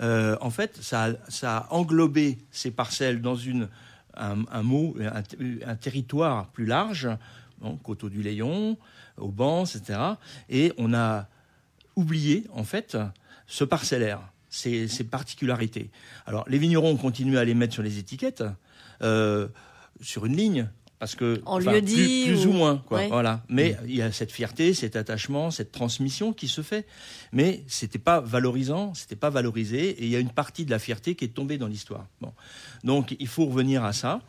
euh, 0.00 0.36
en 0.40 0.50
fait, 0.50 0.78
ça, 0.80 1.06
a- 1.06 1.30
ça 1.30 1.56
a 1.58 1.72
englobé 1.74 2.38
ces 2.52 2.70
parcelles 2.70 3.20
dans 3.20 3.34
une, 3.34 3.68
un, 4.16 4.44
un 4.48 4.62
mot, 4.62 4.94
un, 5.00 5.22
un 5.66 5.74
territoire 5.74 6.46
plus 6.52 6.66
large, 6.66 7.08
bon, 7.60 7.76
Coteau 7.78 8.10
du 8.10 8.22
Léon, 8.22 8.76
Auban, 9.18 9.64
etc. 9.64 9.98
Et 10.48 10.72
on 10.78 10.94
a 10.94 11.26
oublié, 11.96 12.44
en 12.52 12.62
fait, 12.62 12.96
ce 13.48 13.64
parcellaire, 13.64 14.20
ces, 14.52 14.86
ces 14.86 15.02
particularités. 15.04 15.90
Alors, 16.26 16.44
les 16.48 16.58
vignerons 16.58 16.90
ont 16.90 16.96
continué 16.96 17.38
à 17.38 17.44
les 17.44 17.54
mettre 17.54 17.72
sur 17.72 17.82
les 17.82 17.98
étiquettes, 17.98 18.44
euh, 19.02 19.48
sur 20.02 20.26
une 20.26 20.36
ligne, 20.36 20.68
parce 20.98 21.16
que 21.16 21.40
En 21.46 21.56
enfin, 21.58 21.72
lieu-dit 21.72 22.24
plus, 22.26 22.34
plus 22.36 22.46
ou- 22.46 22.50
ou 22.50 22.52
moins, 22.52 22.76
quoi. 22.86 22.98
Ouais. 22.98 23.08
Voilà. 23.08 23.42
Mais 23.48 23.76
il 23.88 23.96
y 23.96 24.02
a 24.02 24.12
cette 24.12 24.30
fierté, 24.30 24.72
cet 24.74 24.94
attachement, 24.94 25.50
cette 25.50 25.72
transmission 25.72 26.32
qui 26.32 26.46
se 26.48 26.60
fait. 26.60 26.86
Mais 27.32 27.64
c'était 27.66 27.98
pas 27.98 28.20
valorisant, 28.20 28.92
c'était 28.94 29.16
pas 29.16 29.30
valorisé, 29.30 29.88
et 29.88 30.04
il 30.04 30.10
y 30.10 30.16
a 30.16 30.20
une 30.20 30.30
partie 30.30 30.64
de 30.66 30.70
la 30.70 30.78
fierté 30.78 31.14
qui 31.16 31.24
est 31.24 31.34
tombée 31.34 31.58
dans 31.58 31.66
l'histoire. 31.66 32.06
Bon, 32.20 32.32
donc 32.84 33.16
il 33.18 33.26
faut 33.26 33.46
revenir 33.46 33.82
à 33.84 33.92
ça. 33.92 34.20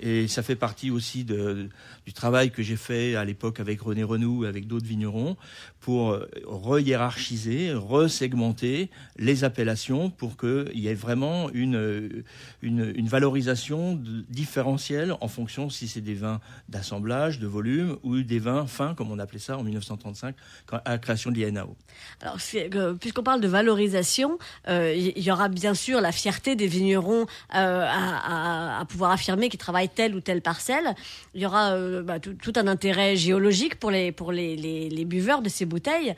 Et 0.00 0.28
ça 0.28 0.42
fait 0.42 0.56
partie 0.56 0.90
aussi 0.90 1.24
du 1.24 2.12
travail 2.12 2.50
que 2.50 2.62
j'ai 2.62 2.76
fait 2.76 3.16
à 3.16 3.24
l'époque 3.24 3.60
avec 3.60 3.80
René 3.80 4.04
Renou 4.04 4.44
et 4.44 4.48
avec 4.48 4.66
d'autres 4.66 4.86
vignerons 4.86 5.36
pour 5.80 6.10
euh, 6.10 6.28
re-hiérarchiser, 6.46 7.72
re-segmenter 7.72 8.90
les 9.18 9.44
appellations 9.44 10.10
pour 10.10 10.36
qu'il 10.36 10.70
y 10.74 10.88
ait 10.88 10.94
vraiment 10.94 11.48
une, 11.50 12.24
une, 12.62 13.06
valorisation 13.06 14.00
différentielle 14.28 15.14
en 15.20 15.28
fonction 15.28 15.70
si 15.70 15.86
c'est 15.86 16.00
des 16.00 16.14
vins 16.14 16.40
d'assemblage, 16.68 17.38
de 17.38 17.46
volume 17.46 17.96
ou 18.02 18.20
des 18.22 18.40
vins 18.40 18.66
fins, 18.66 18.94
comme 18.94 19.12
on 19.12 19.18
appelait 19.18 19.38
ça 19.38 19.58
en 19.58 19.62
1935 19.62 20.34
quand- 20.66 20.80
à 20.84 20.90
la 20.90 20.98
création 20.98 21.30
de 21.30 21.36
l'INAO. 21.36 21.76
Alors, 22.20 22.38
euh, 22.54 22.94
puisqu'on 22.94 23.22
parle 23.22 23.40
de 23.40 23.48
valorisation, 23.48 24.38
euh, 24.68 24.92
il 24.92 25.22
y 25.22 25.30
aura 25.30 25.48
bien 25.48 25.74
sûr 25.74 26.00
la 26.00 26.12
fierté 26.12 26.56
des 26.56 26.66
vignerons 26.66 27.26
à 27.50 28.84
pouvoir 28.88 29.12
affirmer 29.12 29.48
qu'ils 29.48 29.60
travaillent 29.60 29.85
telle 29.88 30.14
ou 30.14 30.20
telle 30.20 30.42
parcelle. 30.42 30.94
Il 31.34 31.40
y 31.42 31.46
aura 31.46 31.72
euh, 31.72 32.02
bah, 32.02 32.18
tout, 32.20 32.34
tout 32.34 32.52
un 32.56 32.66
intérêt 32.66 33.16
géologique 33.16 33.78
pour 33.78 33.90
les 33.90 34.12
pour 34.12 34.32
les, 34.32 34.56
les, 34.56 34.88
les 34.88 35.04
buveurs 35.04 35.42
de 35.42 35.48
ces 35.48 35.64
bouteilles. 35.64 36.14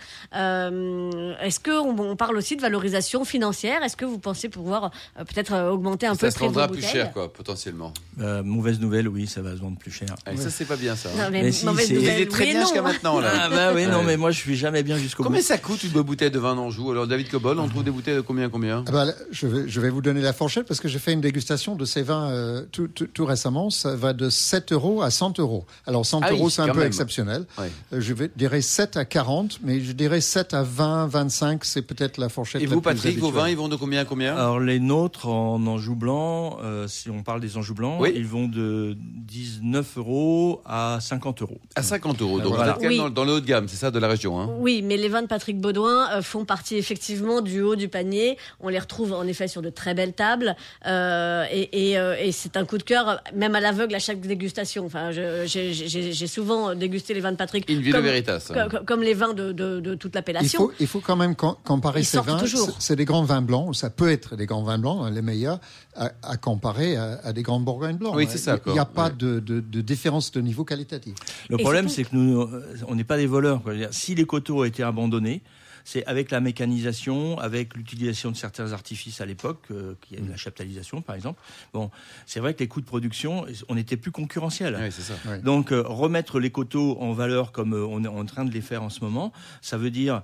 Euh, 0.52 1.34
Est-ce 1.40 1.60
que 1.60 1.70
on, 1.70 1.98
on 1.98 2.16
parle 2.16 2.36
aussi 2.36 2.56
de 2.56 2.62
valorisation 2.62 3.24
financière? 3.24 3.82
Est-ce 3.82 3.96
que 3.96 4.04
vous 4.04 4.18
pensez 4.18 4.48
pouvoir 4.48 4.90
euh, 5.18 5.24
peut-être 5.24 5.70
augmenter 5.70 6.06
un 6.06 6.12
peu 6.12 6.18
Ça 6.20 6.26
le 6.26 6.32
se 6.32 6.36
prix 6.36 6.46
de 6.48 6.52
vos 6.52 6.60
vendra 6.60 6.72
plus 6.72 6.82
cher, 6.86 7.12
quoi, 7.12 7.32
potentiellement. 7.32 7.92
Euh, 8.20 8.42
mauvaise 8.42 8.80
nouvelle, 8.80 9.08
oui, 9.08 9.26
ça 9.26 9.42
va 9.42 9.52
se 9.56 9.60
vendre 9.60 9.78
plus 9.78 9.90
cher. 9.90 10.08
Et 10.32 10.36
ça, 10.36 10.50
c'est 10.50 10.64
pas 10.64 10.76
bien, 10.76 10.96
ça. 10.96 11.08
hein. 11.10 11.24
Non, 11.24 11.30
mais, 11.30 11.42
Mais 11.42 11.52
si, 11.52 11.66
mauvaise 11.66 11.88
c'est- 11.88 11.94
nouvelle, 11.94 12.20
est 12.22 12.30
très 12.30 12.44
oui 12.44 12.50
bien 12.52 12.60
jusqu'à 12.62 12.80
hein. 12.80 12.82
maintenant, 12.82 13.20
là. 13.20 13.32
Ah 13.34 13.48
bah 13.48 13.72
oui, 13.74 13.86
non, 13.86 14.02
mais 14.02 14.16
moi 14.16 14.30
je 14.30 14.38
suis 14.38 14.56
jamais 14.56 14.82
bien 14.82 14.96
jusqu'au 14.98 15.22
bout. 15.22 15.28
Combien 15.28 15.42
ça 15.42 15.58
coûte 15.58 15.82
une 15.84 15.90
bouteille 16.02 16.30
de 16.30 16.38
vin 16.38 16.54
d'Anjou 16.54 16.90
Alors, 16.90 17.06
David 17.06 17.28
Cobol, 17.30 17.58
on 17.58 17.68
trouve 17.68 17.84
des 17.84 17.90
bouteilles 17.90 18.16
de 18.16 18.20
combien, 18.20 18.48
combien? 18.48 18.84
Ah 18.86 18.92
bah, 18.92 19.06
je, 19.30 19.46
vais, 19.46 19.68
je 19.68 19.80
vais 19.80 19.90
vous 19.90 20.00
donner 20.02 20.20
la 20.20 20.32
fourchette 20.32 20.66
parce 20.66 20.80
que 20.80 20.88
j'ai 20.88 20.98
fait 20.98 21.12
une 21.12 21.20
dégustation 21.20 21.74
de 21.74 21.84
ces 21.84 22.02
vins 22.02 22.30
euh, 22.30 22.64
tout, 22.72 22.88
tout- 22.88 23.06
tout 23.06 23.24
récemment. 23.24 23.57
Ça 23.70 23.94
va 23.96 24.12
de 24.12 24.30
7 24.30 24.72
euros 24.72 25.02
à 25.02 25.10
100 25.10 25.38
euros. 25.40 25.64
Alors 25.86 26.06
100 26.06 26.20
Ah 26.22 26.28
oui, 26.30 26.38
euros, 26.38 26.50
c'est 26.50 26.62
un 26.62 26.68
peu 26.68 26.78
même. 26.78 26.86
exceptionnel. 26.86 27.44
Ouais. 27.58 27.70
Euh, 27.92 28.00
je 28.00 28.14
vais, 28.14 28.30
dirais 28.34 28.60
7 28.62 28.96
à 28.96 29.04
40, 29.04 29.58
mais 29.62 29.80
je 29.80 29.92
dirais 29.92 30.20
7 30.20 30.54
à 30.54 30.62
20, 30.62 31.06
25, 31.08 31.64
c'est 31.64 31.82
peut-être 31.82 32.18
la 32.18 32.28
fourchette 32.28 32.62
Et 32.62 32.66
la 32.66 32.74
vous, 32.74 32.80
plus 32.80 32.94
Patrick, 32.94 33.18
vos 33.18 33.26
habituelle. 33.26 33.42
vins, 33.44 33.48
ils 33.50 33.56
vont 33.56 33.68
de 33.68 33.76
combien, 33.76 34.00
à 34.00 34.04
combien? 34.04 34.34
Alors 34.36 34.60
les 34.60 34.80
nôtres 34.80 35.26
en 35.28 35.66
Anjou 35.66 35.94
blanc, 35.96 36.58
euh, 36.62 36.86
si 36.88 37.10
on 37.10 37.22
parle 37.22 37.40
des 37.40 37.56
Anjou 37.56 37.74
blancs, 37.74 37.96
Oui. 38.00 38.12
ils 38.14 38.26
vont 38.26 38.46
de 38.48 38.96
19 38.98 39.98
euros 39.98 40.62
à 40.64 40.98
50 41.00 41.42
euros. 41.42 41.58
À 41.76 41.82
50 41.82 42.20
euros. 42.22 42.40
Donc, 42.40 42.54
Voilà. 42.54 42.64
vous 42.64 42.70
êtes 42.70 42.74
quand 42.76 42.82
même 42.82 42.90
Oui. 42.92 42.98
dans, 42.98 43.10
dans 43.10 43.24
le 43.24 43.32
haut 43.34 43.40
de 43.40 43.46
gamme, 43.46 43.68
c'est 43.68 43.76
ça, 43.76 43.90
de 43.90 43.98
la 43.98 44.08
région. 44.08 44.40
Hein? 44.40 44.48
Oui, 44.58 44.82
mais 44.82 44.96
les 44.96 45.08
vins 45.08 45.22
de 45.22 45.26
Patrick 45.26 45.60
Baudouin 45.60 46.08
euh, 46.12 46.22
font 46.22 46.44
partie 46.44 46.76
effectivement 46.76 47.40
du 47.40 47.60
haut 47.62 47.76
du 47.76 47.88
panier. 47.88 48.36
On 48.60 48.68
les 48.68 48.78
retrouve 48.78 49.12
en 49.12 49.26
effet 49.26 49.48
sur 49.48 49.62
de 49.62 49.70
très 49.70 49.94
belles 49.94 50.14
tables. 50.14 50.56
Euh, 50.86 51.44
et 51.52 51.90
et, 51.90 51.98
euh, 51.98 52.16
et 52.18 52.32
c'est 52.32 52.56
un 52.56 52.64
coup 52.64 52.78
de 52.78 52.82
cœur, 52.82 53.20
même 53.34 53.47
à 53.54 53.60
l'aveugle, 53.60 53.94
à 53.94 53.98
chaque 53.98 54.20
dégustation. 54.20 54.86
Enfin, 54.86 55.10
j'ai- 55.12 56.26
souvent 56.26 56.74
dégusté 56.74 57.14
les 57.14 57.20
vins 57.20 57.32
de 57.32 57.36
Patrick. 57.36 57.68
In 57.70 57.80
comme, 57.90 58.02
veritas. 58.02 58.52
les 59.00 59.14
vins 59.14 59.34
de, 59.34 59.52
de, 59.52 59.80
de 59.80 59.94
toute 59.94 60.12
Il 60.12 60.16
l'appellation. 60.16 60.58
faut, 60.68 60.72
il 60.80 60.86
faut 60.86 61.00
quand 61.00 61.16
même 61.16 61.34
com- 61.34 61.56
comparer 61.64 62.00
Ils 62.00 62.04
ces 62.04 62.16
sortent 62.18 62.28
vins. 62.28 62.38
toujours. 62.38 62.76
C'est- 62.78 62.96
des 62.96 63.04
grands 63.04 63.22
vins 63.24 63.42
blancs, 63.42 63.74
ça 63.76 63.90
peut 63.90 64.10
être 64.10 64.34
des 64.36 64.46
grands 64.46 64.62
vins 64.62 64.78
blancs, 64.78 65.00
hein, 65.04 65.10
les 65.10 65.22
meilleurs, 65.22 65.60
à, 65.94 66.10
à 66.22 66.36
comparer 66.36 66.96
à, 66.96 67.20
à 67.24 67.32
des 67.32 67.42
grands 67.42 67.60
bourgognes 67.60 67.96
blancs. 67.96 68.14
Oui, 68.16 68.26
c'est 68.28 68.38
ça, 68.38 68.58
Il 68.66 68.72
n'y 68.72 68.78
a 68.78 68.84
pas 68.84 69.06
Ouais. 69.06 69.12
de, 69.16 69.40
de- 69.40 69.60
de 69.60 69.80
différence 69.80 70.32
de 70.32 70.40
niveau 70.40 70.64
qualitatif. 70.64 71.14
Le 71.48 71.58
Et 71.58 71.62
problème, 71.62 71.88
c'est 71.88 72.04
que 72.04 72.10
nous, 72.12 72.40
euh, 72.42 72.64
on 72.88 72.94
n'est 72.94 73.04
pas 73.04 73.16
des 73.16 73.26
voleurs. 73.26 73.62
quoi. 73.62 73.72
Si 73.90 74.14
les 74.14 74.24
coteaux 74.24 74.60
ont 74.60 74.64
été 74.64 74.82
abandonnés, 74.82 75.42
c'est 75.88 76.04
avec 76.04 76.30
la 76.30 76.40
mécanisation, 76.40 77.38
avec 77.38 77.74
l'utilisation 77.74 78.30
de 78.30 78.36
certains 78.36 78.74
artifices 78.74 79.22
à 79.22 79.26
l'époque, 79.26 79.62
euh, 79.70 79.94
qui 80.02 80.16
est 80.16 80.28
la 80.28 80.36
chaptalisation 80.36 81.00
par 81.00 81.16
exemple. 81.16 81.40
Bon, 81.72 81.90
c'est 82.26 82.40
vrai 82.40 82.52
que 82.52 82.58
les 82.58 82.68
coûts 82.68 82.82
de 82.82 82.86
production, 82.86 83.46
on 83.70 83.74
n'était 83.74 83.96
plus 83.96 84.10
concurrentiels. 84.10 84.76
Oui, 84.78 84.92
c'est 84.92 85.00
ça. 85.00 85.14
Ouais. 85.26 85.38
Donc 85.38 85.72
euh, 85.72 85.82
remettre 85.82 86.40
les 86.40 86.50
coteaux 86.50 86.98
en 87.00 87.14
valeur 87.14 87.52
comme 87.52 87.72
euh, 87.72 87.86
on 87.86 88.04
est 88.04 88.08
en 88.08 88.26
train 88.26 88.44
de 88.44 88.50
les 88.50 88.60
faire 88.60 88.82
en 88.82 88.90
ce 88.90 89.00
moment, 89.00 89.32
ça 89.62 89.78
veut 89.78 89.90
dire 89.90 90.22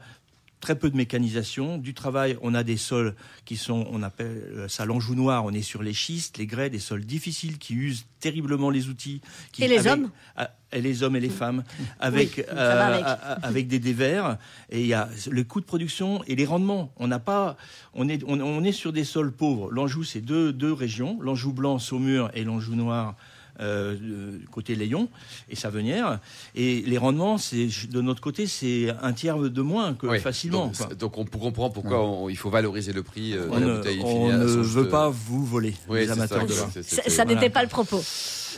très 0.60 0.78
peu 0.78 0.88
de 0.90 0.96
mécanisation, 0.96 1.76
du 1.78 1.92
travail. 1.94 2.38
On 2.40 2.54
a 2.54 2.62
des 2.62 2.76
sols 2.78 3.14
qui 3.44 3.56
sont, 3.56 3.86
on 3.90 4.02
appelle 4.02 4.42
euh, 4.54 4.68
ça 4.68 4.84
l'enjou 4.86 5.14
noir. 5.14 5.44
On 5.44 5.52
est 5.52 5.62
sur 5.62 5.82
les 5.82 5.92
schistes, 5.92 6.38
les 6.38 6.46
grès, 6.46 6.70
des 6.70 6.78
sols 6.78 7.04
difficiles 7.04 7.58
qui 7.58 7.74
usent 7.74 8.06
terriblement 8.20 8.70
les 8.70 8.88
outils. 8.88 9.20
Qui, 9.52 9.64
Et 9.64 9.68
les 9.68 9.78
avec- 9.86 9.92
hommes 9.92 10.10
ah, 10.36 10.50
et 10.72 10.80
les 10.80 11.02
hommes 11.02 11.14
et 11.16 11.20
les 11.20 11.28
femmes, 11.28 11.62
avec, 12.00 12.36
Oui, 12.38 12.44
avec. 12.48 12.54
euh, 12.58 13.02
a- 13.04 13.46
avec 13.46 13.68
des 13.68 13.78
dévers. 13.78 14.38
Et 14.70 14.80
il 14.80 14.86
y 14.86 14.94
a 14.94 15.08
le 15.30 15.44
coût 15.44 15.60
de 15.60 15.66
production 15.66 16.22
et 16.26 16.34
les 16.34 16.46
rendements. 16.46 16.92
On 16.96 17.06
n'a 17.08 17.18
pas, 17.18 17.56
on 17.92 18.08
est, 18.08 18.22
on, 18.26 18.40
on 18.40 18.64
est 18.64 18.72
sur 18.72 18.92
des 18.92 19.04
sols 19.04 19.32
pauvres. 19.32 19.70
L'Anjou, 19.70 20.02
c'est 20.04 20.20
deux, 20.22 20.52
deux 20.52 20.72
régions, 20.72 21.18
l'Anjou 21.20 21.52
blanc, 21.52 21.78
Saumur, 21.78 22.30
et 22.34 22.42
l'Anjou 22.44 22.74
noir. 22.74 23.14
Euh, 23.60 24.38
côté 24.50 24.74
Léon 24.74 25.08
et 25.48 25.56
Savenière 25.56 26.18
et 26.54 26.82
les 26.86 26.98
rendements 26.98 27.38
c'est 27.38 27.68
de 27.88 28.00
notre 28.00 28.20
côté 28.20 28.46
c'est 28.46 28.88
un 29.02 29.12
tiers 29.12 29.38
de 29.38 29.62
moins 29.62 29.94
que 29.94 30.06
Oui. 30.06 30.18
facilement 30.20 30.66
Donc, 30.66 30.76
quoi. 30.76 30.94
Donc, 30.94 31.18
on 31.18 31.24
comprend 31.24 31.70
pourquoi 31.70 32.04
on- 32.04 32.28
il 32.28 32.36
faut 32.36 32.50
valoriser 32.50 32.92
le 32.92 33.02
prix 33.02 33.34
euh, 33.34 33.46
de 33.46 33.50
on 33.50 33.54
la 33.60 33.66
ne, 33.66 33.76
bouteille 33.76 34.00
on 34.02 34.06
finie 34.12 34.30
à 34.32 34.38
ne 34.38 34.44
veut 34.44 34.88
pas 34.88 35.08
vous 35.08 35.44
voler 35.44 35.74
Oui, 35.88 36.00
les 36.00 36.10
amateurs 36.10 36.40
ça, 36.40 36.46
de 36.46 37.10
voilà. 37.10 37.34
n'était 37.34 37.50
pas 37.50 37.62
le 37.62 37.68
propos. 37.68 38.02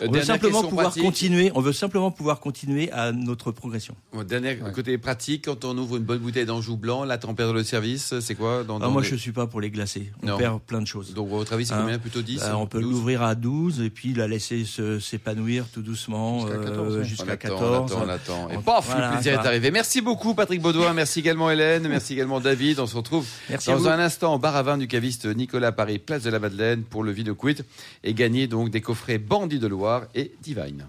Euh, 0.02 0.06
on 0.08 0.12
veut 0.12 0.22
simplement 0.22 0.62
pouvoir 0.62 0.88
pratique. 0.88 1.02
continuer 1.02 1.50
on 1.54 1.62
veut 1.62 1.72
simplement 1.72 2.10
pouvoir 2.10 2.40
continuer 2.40 2.92
à 2.92 3.12
notre 3.12 3.50
progression 3.50 3.94
Bon, 4.12 4.24
Dernier 4.24 4.58
Ouais. 4.60 4.70
côté 4.72 4.98
pratique, 4.98 5.46
quand 5.46 5.64
on 5.64 5.76
ouvre 5.78 5.96
une 5.96 6.02
bonne 6.02 6.18
bouteille 6.18 6.44
d'Anjou 6.44 6.76
blanc, 6.76 7.04
la 7.04 7.16
température 7.16 7.56
de 7.58 7.62
service, 7.62 8.12
c'est 8.20 8.34
quoi 8.34 8.62
dans, 8.62 8.76
Ah, 8.76 8.80
dans 8.80 8.90
moi 8.90 9.00
les- 9.00 9.08
je 9.08 9.16
suis 9.16 9.32
pas 9.32 9.46
pour 9.46 9.62
les 9.62 9.70
glacer 9.70 10.12
on 10.22 10.26
Non. 10.26 10.36
perd 10.36 10.60
plein 10.60 10.82
de 10.82 10.86
choses 10.86 11.14
Donc, 11.14 11.28
votre 11.30 11.54
avis, 11.54 11.64
c'est 11.64 11.72
Hein 11.72 11.78
combien? 11.80 11.98
Plutôt 11.98 12.20
10 12.20 12.42
Euh, 12.42 12.52
on 12.52 12.66
peut 12.66 12.80
12? 12.82 12.92
l'ouvrir 12.92 13.22
à 13.22 13.34
12 13.34 13.80
et 13.80 13.88
puis 13.88 14.12
la 14.12 14.28
laisser 14.28 14.64
se- 14.66 14.82
s'épanouir 15.00 15.66
tout 15.72 15.82
doucement 15.82 16.40
Jusqu'à 16.40 16.58
euh, 16.58 16.64
14, 16.64 16.94
ouais. 16.94 17.00
On 17.00 17.04
jusqu'à 17.04 17.32
attend, 17.32 17.48
14. 17.48 17.92
On 17.92 17.96
attend, 17.96 18.06
on 18.06 18.08
attend. 18.08 18.50
Et 18.50 18.62
paf, 18.62 18.86
voilà, 18.86 19.08
le 19.08 19.14
plaisir 19.14 19.40
est 19.40 19.46
arrivé. 19.46 19.70
Merci 19.70 20.00
beaucoup, 20.00 20.34
Patrick 20.34 20.60
Baudouin. 20.60 20.92
Merci 20.92 21.20
également, 21.20 21.50
Hélène. 21.50 21.88
Merci 21.88 22.14
également, 22.14 22.40
David. 22.40 22.80
On 22.80 22.86
se 22.86 22.96
retrouve 22.96 23.26
Merci 23.50 23.70
dans 23.70 23.88
un 23.88 23.98
instant 23.98 24.34
au 24.34 24.38
bar 24.38 24.56
à 24.56 24.62
vin 24.62 24.78
du 24.78 24.88
caviste 24.88 25.26
Nicolas 25.26 25.72
Paris, 25.72 25.98
place 25.98 26.22
de 26.22 26.30
la 26.30 26.38
Madeleine, 26.38 26.82
pour 26.82 27.04
le 27.04 27.12
Vino 27.12 27.34
Quit 27.34 27.62
et 28.04 28.14
gagner 28.14 28.46
donc 28.46 28.70
des 28.70 28.80
coffrets 28.80 29.18
Bandit 29.18 29.58
de 29.58 29.66
Loire 29.66 30.04
et 30.14 30.32
Divine. 30.42 30.86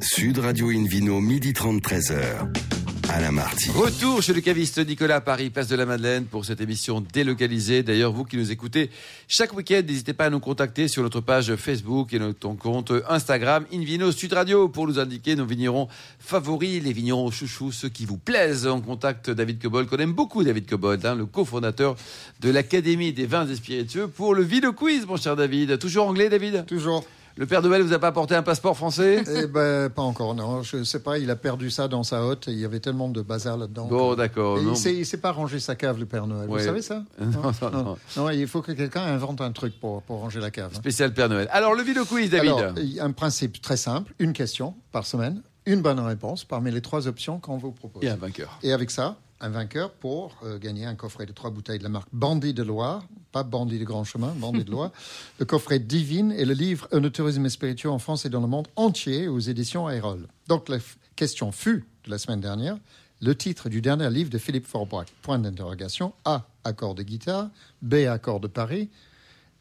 Sud 0.00 0.38
Radio 0.38 0.68
Invino, 0.70 1.20
midi 1.20 1.52
30, 1.52 1.82
13h. 1.82 2.79
Alain 3.12 3.32
Marty. 3.32 3.70
Retour 3.70 4.22
chez 4.22 4.32
le 4.32 4.40
caviste 4.40 4.78
Nicolas 4.86 5.20
Paris, 5.20 5.50
place 5.50 5.66
de 5.66 5.74
la 5.74 5.84
Madeleine, 5.84 6.26
pour 6.26 6.44
cette 6.44 6.60
émission 6.60 7.00
délocalisée. 7.00 7.82
D'ailleurs, 7.82 8.12
vous 8.12 8.24
qui 8.24 8.36
nous 8.36 8.52
écoutez 8.52 8.88
chaque 9.26 9.52
week-end, 9.52 9.82
n'hésitez 9.84 10.12
pas 10.12 10.26
à 10.26 10.30
nous 10.30 10.38
contacter 10.38 10.86
sur 10.86 11.02
notre 11.02 11.20
page 11.20 11.56
Facebook 11.56 12.12
et 12.12 12.20
notre 12.20 12.48
compte 12.54 12.92
Instagram 13.08 13.66
Invino 13.72 14.12
Sud 14.12 14.32
Radio 14.32 14.68
pour 14.68 14.86
nous 14.86 15.00
indiquer 15.00 15.34
nos 15.34 15.44
vignerons 15.44 15.88
favoris, 16.20 16.82
les 16.84 16.92
vignerons 16.92 17.32
chouchous, 17.32 17.72
ceux 17.72 17.88
qui 17.88 18.06
vous 18.06 18.18
plaisent. 18.18 18.68
En 18.68 18.80
contact 18.80 19.28
David 19.28 19.60
Cobol, 19.60 19.86
qu'on 19.86 19.96
aime 19.96 20.12
beaucoup 20.12 20.44
David 20.44 20.68
Cobol, 20.68 21.00
hein, 21.02 21.16
le 21.16 21.26
cofondateur 21.26 21.96
de 22.40 22.50
l'Académie 22.50 23.12
des 23.12 23.26
vins 23.26 23.48
et 23.48 23.56
spiritueux 23.56 24.06
pour 24.06 24.36
le 24.36 24.44
Vino 24.44 24.72
Quiz, 24.72 25.04
mon 25.06 25.16
cher 25.16 25.34
David. 25.34 25.78
Toujours 25.80 26.06
anglais, 26.06 26.28
David? 26.28 26.64
Toujours. 26.66 27.04
Le 27.36 27.46
Père 27.46 27.62
Noël 27.62 27.82
vous 27.82 27.92
a 27.92 27.98
pas 27.98 28.08
apporté 28.08 28.34
un 28.34 28.42
passeport 28.42 28.76
français? 28.76 29.22
Eh 29.26 29.46
ben, 29.46 29.88
pas 29.88 30.02
encore, 30.02 30.34
non. 30.34 30.62
Je 30.62 30.84
sais 30.84 31.00
pas, 31.00 31.18
il 31.18 31.30
a 31.30 31.36
perdu 31.36 31.70
ça 31.70 31.88
dans 31.88 32.02
sa 32.02 32.24
hotte. 32.24 32.48
et 32.48 32.52
Il 32.52 32.58
y 32.58 32.64
avait 32.64 32.80
tellement 32.80 33.08
de 33.08 33.22
bazar 33.22 33.56
là-dedans. 33.56 33.86
Bon, 33.86 34.14
d'accord. 34.14 34.58
Et 34.58 34.62
non. 34.62 34.72
il 34.72 34.76
sait, 34.76 34.94
il 34.94 35.06
sait 35.06 35.18
pas 35.18 35.32
ranger 35.32 35.60
sa 35.60 35.74
cave, 35.74 35.98
le 35.98 36.06
Père 36.06 36.26
Noël. 36.26 36.48
Ouais. 36.48 36.58
Vous 36.60 36.64
savez 36.66 36.82
ça? 36.82 37.02
Non, 37.20 37.52
non, 37.62 37.84
non. 37.84 37.96
Non, 38.16 38.30
il 38.30 38.46
faut 38.46 38.60
que 38.60 38.72
quelqu'un 38.72 39.02
invente 39.02 39.40
un 39.40 39.52
truc 39.52 39.78
pour, 39.80 40.02
pour 40.02 40.18
ranger 40.20 40.40
la 40.40 40.50
cave. 40.50 40.74
Spécial 40.74 41.14
Père 41.14 41.28
Noël. 41.28 41.48
Alors, 41.52 41.74
le 41.74 41.82
Vino 41.82 42.04
Quiz, 42.04 42.30
David. 42.30 42.50
Alors, 42.52 42.74
un 43.00 43.12
principe 43.12 43.60
très 43.62 43.76
simple 43.76 44.12
une 44.18 44.32
question 44.32 44.74
par 44.92 45.06
semaine, 45.06 45.42
une 45.66 45.80
bonne 45.82 46.00
réponse 46.00 46.44
parmi 46.44 46.70
les 46.70 46.80
trois 46.80 47.06
options 47.06 47.38
qu'on 47.38 47.56
vous 47.56 47.70
propose. 47.72 48.04
A 48.06 48.12
un 48.12 48.16
vainqueur. 48.16 48.58
Et 48.62 48.72
avec 48.72 48.90
ça, 48.90 49.16
un 49.40 49.48
vainqueur 49.48 49.92
pour 49.92 50.36
euh, 50.42 50.58
gagner 50.58 50.84
un 50.84 50.94
coffret 50.94 51.26
de 51.26 51.32
trois 51.32 51.50
bouteilles 51.50 51.78
de 51.78 51.82
la 51.82 51.88
marque 51.88 52.08
Bandit 52.12 52.54
de 52.54 52.62
Loire, 52.62 53.04
pas 53.32 53.42
Bandit 53.42 53.78
de 53.78 53.84
Grand 53.84 54.04
Chemin, 54.04 54.34
Bandit 54.36 54.64
de 54.64 54.70
Loire, 54.70 54.90
le 55.38 55.44
coffret 55.44 55.78
Divine 55.78 56.32
et 56.32 56.44
le 56.44 56.54
livre 56.54 56.88
Un 56.92 57.00
tourisme 57.08 57.48
spiritueux 57.48 57.90
en 57.90 57.98
France 57.98 58.26
et 58.26 58.28
dans 58.28 58.40
le 58.40 58.46
monde 58.46 58.68
entier 58.76 59.28
aux 59.28 59.38
éditions 59.38 59.86
Aérol. 59.86 60.26
Donc 60.48 60.68
la 60.68 60.78
question 61.16 61.52
fut 61.52 61.84
de 62.04 62.10
la 62.10 62.18
semaine 62.18 62.40
dernière, 62.40 62.78
le 63.20 63.34
titre 63.34 63.68
du 63.68 63.80
dernier 63.82 64.08
livre 64.10 64.30
de 64.30 64.38
Philippe 64.38 64.66
Forbach. 64.66 65.06
Point 65.22 65.38
d'interrogation. 65.38 66.14
A. 66.24 66.46
Accord 66.64 66.94
de 66.94 67.02
guitare. 67.02 67.50
B. 67.82 68.06
Accord 68.08 68.40
de 68.40 68.48
Paris. 68.48 68.88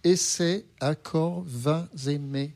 Et 0.03 0.15
C. 0.15 0.65
Accord 0.79 1.43
vins 1.45 1.87
aimés. 2.07 2.53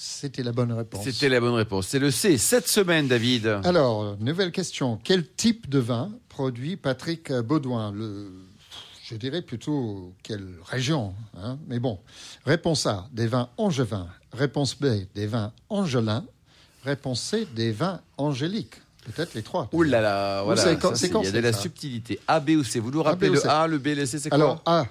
C'était 0.00 0.44
la 0.44 0.52
bonne 0.52 0.70
réponse. 0.70 1.02
C'était 1.02 1.28
la 1.28 1.40
bonne 1.40 1.54
réponse. 1.54 1.88
C'est 1.88 1.98
le 1.98 2.12
C. 2.12 2.38
Cette 2.38 2.68
semaine, 2.68 3.08
David. 3.08 3.48
Alors, 3.64 4.16
nouvelle 4.20 4.52
question. 4.52 4.96
Quel 5.02 5.26
type 5.26 5.68
de 5.68 5.80
vin 5.80 6.12
produit 6.28 6.76
Patrick 6.76 7.32
Baudouin 7.32 7.90
Le, 7.90 8.30
Je 9.02 9.16
dirais 9.16 9.42
plutôt 9.42 10.14
quelle 10.22 10.46
région 10.64 11.14
hein 11.36 11.58
Mais 11.66 11.80
bon, 11.80 11.98
réponse 12.46 12.86
A, 12.86 13.08
des 13.10 13.26
vins 13.26 13.48
angevins. 13.56 14.06
Réponse 14.32 14.78
B, 14.78 14.86
des 15.16 15.26
vins 15.26 15.52
angelins. 15.68 16.24
Réponse 16.84 17.20
C, 17.20 17.48
des 17.56 17.72
vins 17.72 18.00
angéliques. 18.18 18.80
Peut-être 19.04 19.34
les 19.34 19.42
trois. 19.42 19.68
Ouh 19.72 19.82
là 19.82 20.00
là, 20.00 20.42
voilà. 20.44 20.62
c'est 20.62 21.08
Il 21.08 21.24
y 21.24 21.26
a 21.26 21.32
de 21.32 21.38
la 21.40 21.52
ça 21.52 21.58
subtilité. 21.58 22.20
A, 22.28 22.38
B 22.38 22.50
ou 22.50 22.62
C. 22.62 22.78
Vous 22.78 22.92
nous 22.92 23.02
rappelez 23.02 23.30
le. 23.30 23.44
A, 23.48 23.66
le 23.66 23.78
B, 23.78 23.88
le 23.96 24.06
C, 24.06 24.20
c'est 24.20 24.28
quoi 24.28 24.36
Alors, 24.36 24.62
A, 24.64 24.86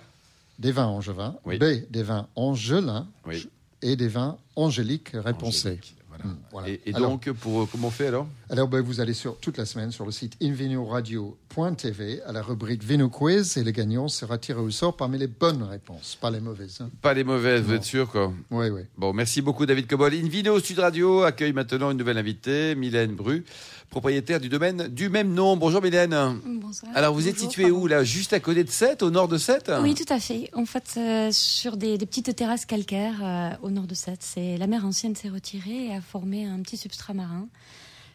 des 0.59 0.73
vins 0.73 0.87
angevins. 0.87 1.35
Oui. 1.45 1.57
B, 1.57 1.89
des 1.89 2.03
vins 2.03 2.27
angelins. 2.35 3.07
Oui. 3.25 3.47
Et 3.81 3.95
des 3.95 4.07
vins 4.07 4.37
angéliques. 4.55 5.15
Angélique, 5.25 5.95
voilà. 6.21 6.33
Mm, 6.33 6.37
voilà. 6.51 6.69
Et, 6.69 6.81
et 6.85 6.93
Alors- 6.95 7.11
donc, 7.11 7.29
pour, 7.31 7.69
comment 7.69 7.87
on 7.87 7.91
fait 7.91 8.07
alors? 8.07 8.27
Alors, 8.49 8.67
ben, 8.67 8.81
vous 8.81 8.99
allez 9.01 9.13
sur, 9.13 9.37
toute 9.37 9.57
la 9.57 9.65
semaine 9.65 9.91
sur 9.91 10.05
le 10.05 10.11
site 10.11 10.33
invinoradio.tv 10.41 12.21
à 12.25 12.31
la 12.31 12.41
rubrique 12.41 12.83
Vino 12.83 13.09
Quiz 13.09 13.57
et 13.57 13.63
le 13.63 13.71
gagnant 13.71 14.07
sera 14.07 14.37
tiré 14.37 14.59
au 14.59 14.69
sort 14.71 14.95
parmi 14.95 15.17
les 15.17 15.27
bonnes 15.27 15.63
réponses, 15.63 16.17
pas 16.19 16.31
les 16.31 16.39
mauvaises. 16.39 16.77
hein. 16.81 16.89
Pas 17.01 17.13
les 17.13 17.23
mauvaises, 17.23 17.61
vous 17.63 17.73
êtes 17.73 17.83
sûr 17.83 18.09
quoi? 18.09 18.31
Oui, 18.51 18.69
oui. 18.69 18.81
Bon, 18.97 19.13
merci 19.13 19.41
beaucoup 19.41 19.65
David 19.65 19.87
Cobol. 19.87 20.13
Invino 20.13 20.59
Sud 20.59 20.79
Radio 20.79 21.23
accueille 21.23 21.53
maintenant 21.53 21.91
une 21.91 21.97
nouvelle 21.97 22.17
invitée, 22.17 22.75
Mylène 22.75 23.15
Bru, 23.15 23.43
propriétaire 23.89 24.39
du 24.39 24.49
domaine 24.49 24.87
du 24.87 25.09
même 25.09 25.33
nom. 25.33 25.57
Bonjour 25.57 25.81
Mylène. 25.81 26.15
Bonsoir. 26.45 26.91
Alors 26.95 27.13
vous 27.13 27.27
êtes 27.27 27.35
Bonjour, 27.35 27.49
situé 27.49 27.63
pardon. 27.63 27.77
où 27.79 27.87
là? 27.87 28.03
Juste 28.03 28.33
à 28.33 28.39
côté 28.39 28.63
de 28.63 28.69
Sète, 28.69 29.03
au 29.03 29.09
nord 29.11 29.27
de 29.27 29.37
Sète? 29.37 29.71
Oui, 29.81 29.93
tout 29.95 30.11
à 30.13 30.19
fait. 30.19 30.49
En 30.53 30.65
fait, 30.65 30.93
euh, 30.97 31.29
sur 31.31 31.75
des, 31.77 31.97
des 31.97 32.05
petites 32.05 32.33
terrasses 32.35 32.65
calcaires 32.65 33.19
euh, 33.23 33.49
au 33.61 33.69
nord 33.71 33.85
de 33.87 33.95
Sète. 33.95 34.19
C'est 34.21 34.57
la 34.57 34.67
mer 34.67 34.85
ancienne 34.85 35.15
s'est 35.15 35.29
retirée 35.29 35.87
et 35.87 35.93
a 35.95 36.01
formé 36.07 36.45
un 36.45 36.59
petit 36.61 36.77
substrat 36.77 37.13
marin. 37.13 37.47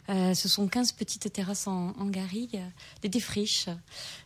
Euh, 0.09 0.35
ce 0.35 0.49
sont 0.49 0.67
15 0.67 0.93
petites 0.93 1.33
terrasses 1.33 1.69
en, 1.69 1.95
en 1.97 2.07
garrigue, 2.07 2.59
des 3.03 3.09
défriches. 3.09 3.67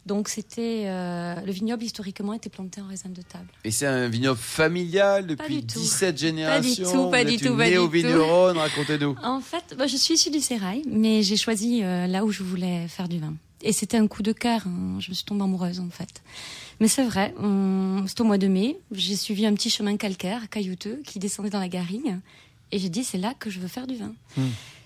Donc 0.07 0.31
c'était 0.31 0.85
euh, 0.87 1.35
le 1.45 1.53
vignoble 1.53 1.85
historiquement 1.85 2.33
était 2.33 2.49
planté 2.49 2.81
en 2.81 2.87
raisin 2.87 3.11
de 3.11 3.21
table. 3.21 3.49
Et 3.63 3.71
c'est 3.71 3.85
un 3.87 4.09
vignoble 4.09 4.39
familial 4.41 5.27
Pas 5.27 5.35
depuis 5.35 5.57
du 5.61 5.67
tout. 5.67 5.79
17 5.79 6.17
générations. 6.19 6.91
tout, 7.05 7.11
pas 7.11 7.25
du 7.25 7.37
tout, 7.37 7.55
pas 7.55 7.67
du 7.67 7.73
néo-vigneronne, 7.73 8.57
racontez-nous. 8.57 9.17
En 9.23 9.41
fait, 9.41 9.75
bah, 9.77 9.87
je 9.87 9.97
suis 9.99 10.15
issue 10.15 10.31
du 10.31 10.41
sérail, 10.41 10.83
mais 10.89 11.23
j'ai 11.23 11.37
choisi 11.37 11.83
euh, 11.83 12.07
là 12.07 12.25
où 12.25 12.33
je 12.33 12.43
voulais 12.43 12.89
faire 12.89 13.07
du 13.09 13.19
vin. 13.19 13.35
Et 13.63 13.73
c'était 13.73 13.99
un 13.99 14.07
coup 14.07 14.23
de 14.23 14.33
cœur. 14.33 14.63
hein. 14.67 14.97
Je 15.01 15.11
me 15.11 15.15
suis 15.15 15.25
tombée 15.27 15.43
amoureuse 15.45 15.81
en 15.81 15.91
fait. 15.91 16.23
Mais 16.81 16.89
c'est 16.89 17.05
vrai. 17.05 17.35
on- 17.39 18.05
C'était 18.07 18.23
au 18.23 18.25
mois 18.25 18.39
de 18.39 18.49
mai. 18.49 18.79
J'ai 18.93 19.17
suivi 19.17 19.45
un 19.45 19.53
petit 19.53 19.69
chemin 19.71 19.97
calcaire, 19.99 20.49
caillouteux, 20.49 21.03
qui 21.05 21.19
descendait 21.19 21.51
dans 21.51 21.61
la 21.61 21.69
garrigue. 21.69 22.17
Et 22.73 22.79
j'ai 22.79 22.89
dit, 22.89 23.05
c'est 23.05 23.19
là 23.19 23.35
que 23.39 23.49
je 23.51 23.61
veux 23.61 23.69
faire 23.69 23.87
du 23.87 23.97
vin. 23.97 24.13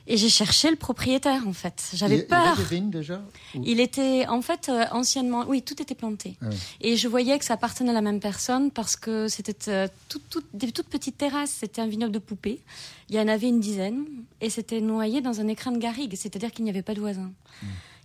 Et 0.06 0.16
j'ai 0.16 0.28
cherché 0.28 0.70
le 0.70 0.76
propriétaire 0.76 1.46
en 1.46 1.52
fait. 1.52 1.90
Il 1.92 1.98
J'avais 1.98 2.16
il 2.18 2.26
peur. 2.26 2.40
avait 2.48 2.62
des 2.62 2.68
vignes 2.68 2.90
déjà 2.90 3.22
Ou- 3.54 3.62
Il 3.64 3.78
était 3.78 4.26
en 4.26 4.42
fait 4.42 4.68
euh, 4.68 4.84
anciennement, 4.90 5.44
oui, 5.46 5.62
tout 5.62 5.80
était 5.80 5.94
planté. 5.94 6.36
Ah 6.42 6.46
oui. 6.50 6.56
Et 6.80 6.96
je 6.96 7.06
voyais 7.06 7.38
que 7.38 7.44
ça 7.44 7.54
appartenait 7.54 7.90
à 7.90 7.92
la 7.92 8.00
même 8.00 8.18
personne 8.18 8.70
parce 8.72 8.96
que 8.96 9.28
c'était 9.28 9.70
euh, 9.70 9.86
tout- 10.08 10.20
tout- 10.28 10.42
des 10.52 10.72
toutes 10.72 10.88
petites 10.88 11.16
terrasses. 11.16 11.54
C'était 11.60 11.80
un 11.80 11.86
vignoble 11.86 12.12
de 12.12 12.18
poupée. 12.18 12.60
Il 13.08 13.14
y 13.14 13.20
en 13.20 13.28
avait 13.28 13.48
une 13.48 13.60
dizaine 13.60 14.04
et 14.40 14.50
c'était 14.50 14.80
noyé 14.80 15.20
dans 15.20 15.40
un 15.40 15.46
écrin 15.46 15.70
de 15.70 15.78
garrigue, 15.78 16.14
c'est-à-dire 16.16 16.50
qu'il 16.50 16.64
n'y 16.64 16.70
avait 16.70 16.82
pas 16.82 16.94
de 16.94 17.00
voisins. 17.00 17.30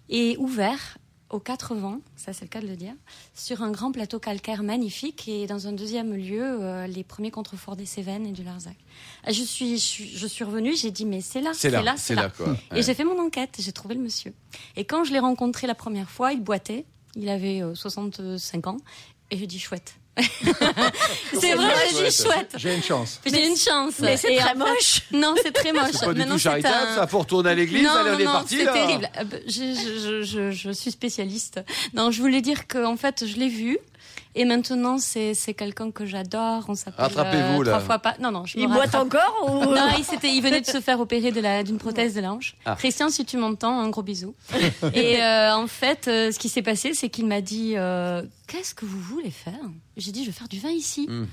Et 0.10 0.36
ouvert 0.38 0.98
aux 1.32 1.40
quatre 1.40 1.74
vents, 1.76 2.00
ça 2.16 2.34
c'est 2.34 2.44
le 2.46 2.50
cas 2.50 2.62
de 2.62 2.68
le 2.68 2.76
dire, 2.76 2.94
sur 3.34 3.64
un 3.64 3.72
grand 3.72 3.92
plateau 3.92 4.20
calcaire 4.20 4.62
magnifique 4.64 5.28
et 5.28 5.48
dans 5.48 5.68
un 5.68 5.72
deuxième 5.74 6.14
lieu, 6.14 6.44
euh, 6.44 6.86
les 6.88 7.04
premiers 7.04 7.32
contreforts 7.32 7.76
des 7.76 7.86
Cévennes 7.88 8.28
et 8.28 8.32
du 8.32 8.44
Larzac. 8.44 8.76
Ah, 9.24 9.32
Je 9.32 9.42
suis, 9.42 9.78
je 9.80 10.28
suis, 10.28 10.44
revenue, 10.44 10.76
j'ai 10.76 10.92
dit 10.92 11.06
mais 11.06 11.22
c'est 11.22 11.42
là, 11.42 11.52
C'est 11.54 11.72
là, 11.72 11.96
c'est 11.98 12.16
là 12.16 12.30
quoi. 12.30 12.56
et 12.72 12.76
Ouais. 12.76 12.82
j'ai 12.84 12.94
fait 12.94 13.04
mon 13.04 13.20
enquête, 13.20 13.56
j'ai 13.60 13.72
trouvé 13.72 13.96
le 13.96 14.02
monsieur. 14.02 14.34
Et 14.76 14.86
quand 14.86 15.04
je 15.04 15.12
l'ai 15.14 15.20
rencontré 15.20 15.66
la 15.68 15.76
première 15.76 16.10
fois, 16.12 16.32
il 16.32 16.42
boitait, 16.42 16.86
il 17.16 17.28
avait 17.30 17.62
euh, 17.64 17.74
65 17.76 18.68
ans, 18.68 18.78
et 19.32 19.38
je 19.38 19.46
dis 19.46 19.60
chouette. 19.60 19.96
C'est 20.18 21.54
vrai, 21.56 21.74
j'ai 21.92 22.10
dit 22.10 22.16
chouette. 22.16 22.54
J'ai 22.58 22.76
une 22.76 22.84
chance. 22.84 23.20
J'ai 23.26 23.48
une 23.48 23.58
chance. 23.58 23.94
Mais 24.00 24.18
c'est 24.18 24.36
très 24.36 24.56
moche. 24.56 25.02
Non, 25.12 25.36
c'est 25.42 25.52
très 25.52 25.72
moche. 25.74 25.92
C'est 25.94 26.06
pas 26.06 26.14
du 26.14 26.20
Maintenant, 26.20 26.36
tout 26.36 26.42
charitable, 26.42 26.88
un- 26.92 26.96
ça. 26.96 27.08
Faut 27.08 27.20
retourner 27.20 27.50
à 27.50 27.54
l'église, 27.54 27.84
non, 27.84 27.92
allez, 27.92 28.12
on 28.12 28.20
est 28.20 28.24
parti, 28.26 28.58
c'est 28.58 28.66
terrible. 28.66 29.10
Euh, 29.18 29.24
bah, 29.24 29.38
Je, 29.48 29.52
je, 29.52 30.00
je, 30.00 30.22
je, 30.24 30.52
je 30.52 30.72
suis 30.72 30.92
spécialiste. 30.92 31.62
Non, 31.94 32.12
je 32.12 32.22
voulais 32.22 32.42
dire 32.42 32.68
que 32.68 32.84
en 32.86 32.98
fait, 32.98 33.26
je 33.26 33.36
l'ai 33.38 33.50
vu. 33.50 33.78
Et 34.38 34.44
maintenant, 34.44 34.98
c'est 34.98 35.34
c'est 35.34 35.54
quelqu'un 35.54 35.92
que 35.92 36.06
j'adore. 36.06 36.66
On 36.68 36.76
s'appelle 36.76 37.06
Rattrapez-vous, 37.06 37.64
là. 37.64 37.72
trois 37.72 37.80
fois 37.82 38.00
pas. 38.00 38.16
Non, 38.20 38.32
non, 38.32 38.46
je 38.46 38.58
Il 38.60 38.68
boite 38.68 38.94
encore 38.94 39.34
ou 39.48 39.66
Non, 39.74 39.88
il, 39.98 40.04
s'était- 40.04 40.34
il 40.36 40.42
venait 40.42 40.60
de 40.62 40.66
se 40.66 40.82
faire 40.82 41.00
opérer 41.00 41.32
de 41.32 41.40
la- 41.40 41.64
d'une 41.64 41.78
prothèse 41.78 42.14
de 42.16 42.22
l'ange. 42.22 42.58
Ah. 42.66 42.76
Christian, 42.76 43.10
si 43.10 43.24
tu 43.26 43.38
m'entends, 43.38 43.80
un 43.80 43.90
gros 43.90 44.04
bisou. 44.04 44.36
Et 44.94 45.24
euh, 45.24 45.56
en 45.56 45.68
fait, 45.68 46.08
euh, 46.10 46.32
ce 46.34 46.40
qui 46.40 46.50
s'est 46.50 46.62
passé, 46.62 46.94
c'est 46.94 47.10
qu'il 47.10 47.26
m'a 47.28 47.40
dit 47.42 47.74
euh, 47.78 48.24
Qu'est-ce 48.48 48.76
que 48.76 48.86
vous 48.86 49.00
voulez 49.00 49.32
faire? 49.32 49.54
J'ai 49.96 50.12
dit 50.12 50.22
Je 50.24 50.28
veux 50.28 50.34
faire 50.36 50.50
du 50.50 50.60
vin 50.60 50.70
ici. 50.70 51.08
Mm. 51.10 51.28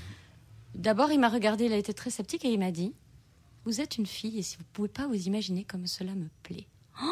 D'abord, 0.77 1.11
il 1.11 1.19
m'a 1.19 1.29
regardé, 1.29 1.65
il 1.67 1.73
a 1.73 1.77
été 1.77 1.93
très 1.93 2.11
sceptique 2.11 2.45
et 2.45 2.53
il 2.53 2.59
m'a 2.61 2.71
dit 2.71 2.95
Vous 3.65 3.81
êtes 3.81 3.99
une 3.99 4.07
fille 4.07 4.39
et 4.39 4.43
si 4.43 4.57
vous 4.59 4.65
pouvez 4.73 4.89
pas 4.89 5.07
vous 5.09 5.27
imaginer 5.27 5.65
comme 5.65 5.87
cela 5.89 6.13
me 6.13 6.29
plaît. 6.45 6.67
Oh 7.03 7.07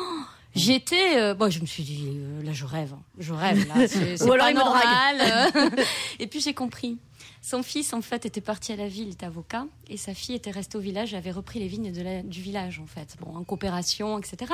J'étais, 0.55 1.17
euh, 1.17 1.35
bon, 1.35 1.51
je 1.51 1.61
me 1.61 1.67
suis 1.67 1.83
dit, 1.85 2.07
euh, 2.09 2.43
là, 2.43 2.53
je 2.53 2.65
rêve, 2.65 2.93
hein. 2.95 3.03
je 3.19 3.33
rêve, 3.33 3.69
là, 3.69 3.87
c'est 3.89 4.17
pas 4.39 4.53
normal. 4.53 5.85
et 6.19 6.27
puis 6.27 6.41
j'ai 6.41 6.55
compris. 6.55 6.99
Son 7.43 7.63
fils, 7.63 7.95
en 7.95 8.03
fait, 8.03 8.27
était 8.27 8.41
parti 8.43 8.73
à 8.73 8.77
la 8.77 8.87
ville, 8.89 9.07
il 9.09 9.13
était 9.13 9.25
avocat, 9.27 9.65
et 9.89 9.97
sa 9.97 10.13
fille 10.13 10.35
était 10.35 10.51
restée 10.51 10.77
au 10.77 10.81
village 10.81 11.15
et 11.15 11.17
avait 11.17 11.31
repris 11.31 11.59
les 11.59 11.69
vignes 11.69 11.91
de 11.93 12.03
la- 12.03 12.23
du 12.23 12.43
village, 12.43 12.81
en 12.81 12.87
fait, 12.87 13.17
bon, 13.21 13.35
en 13.37 13.45
coopération, 13.45 14.19
etc. 14.19 14.53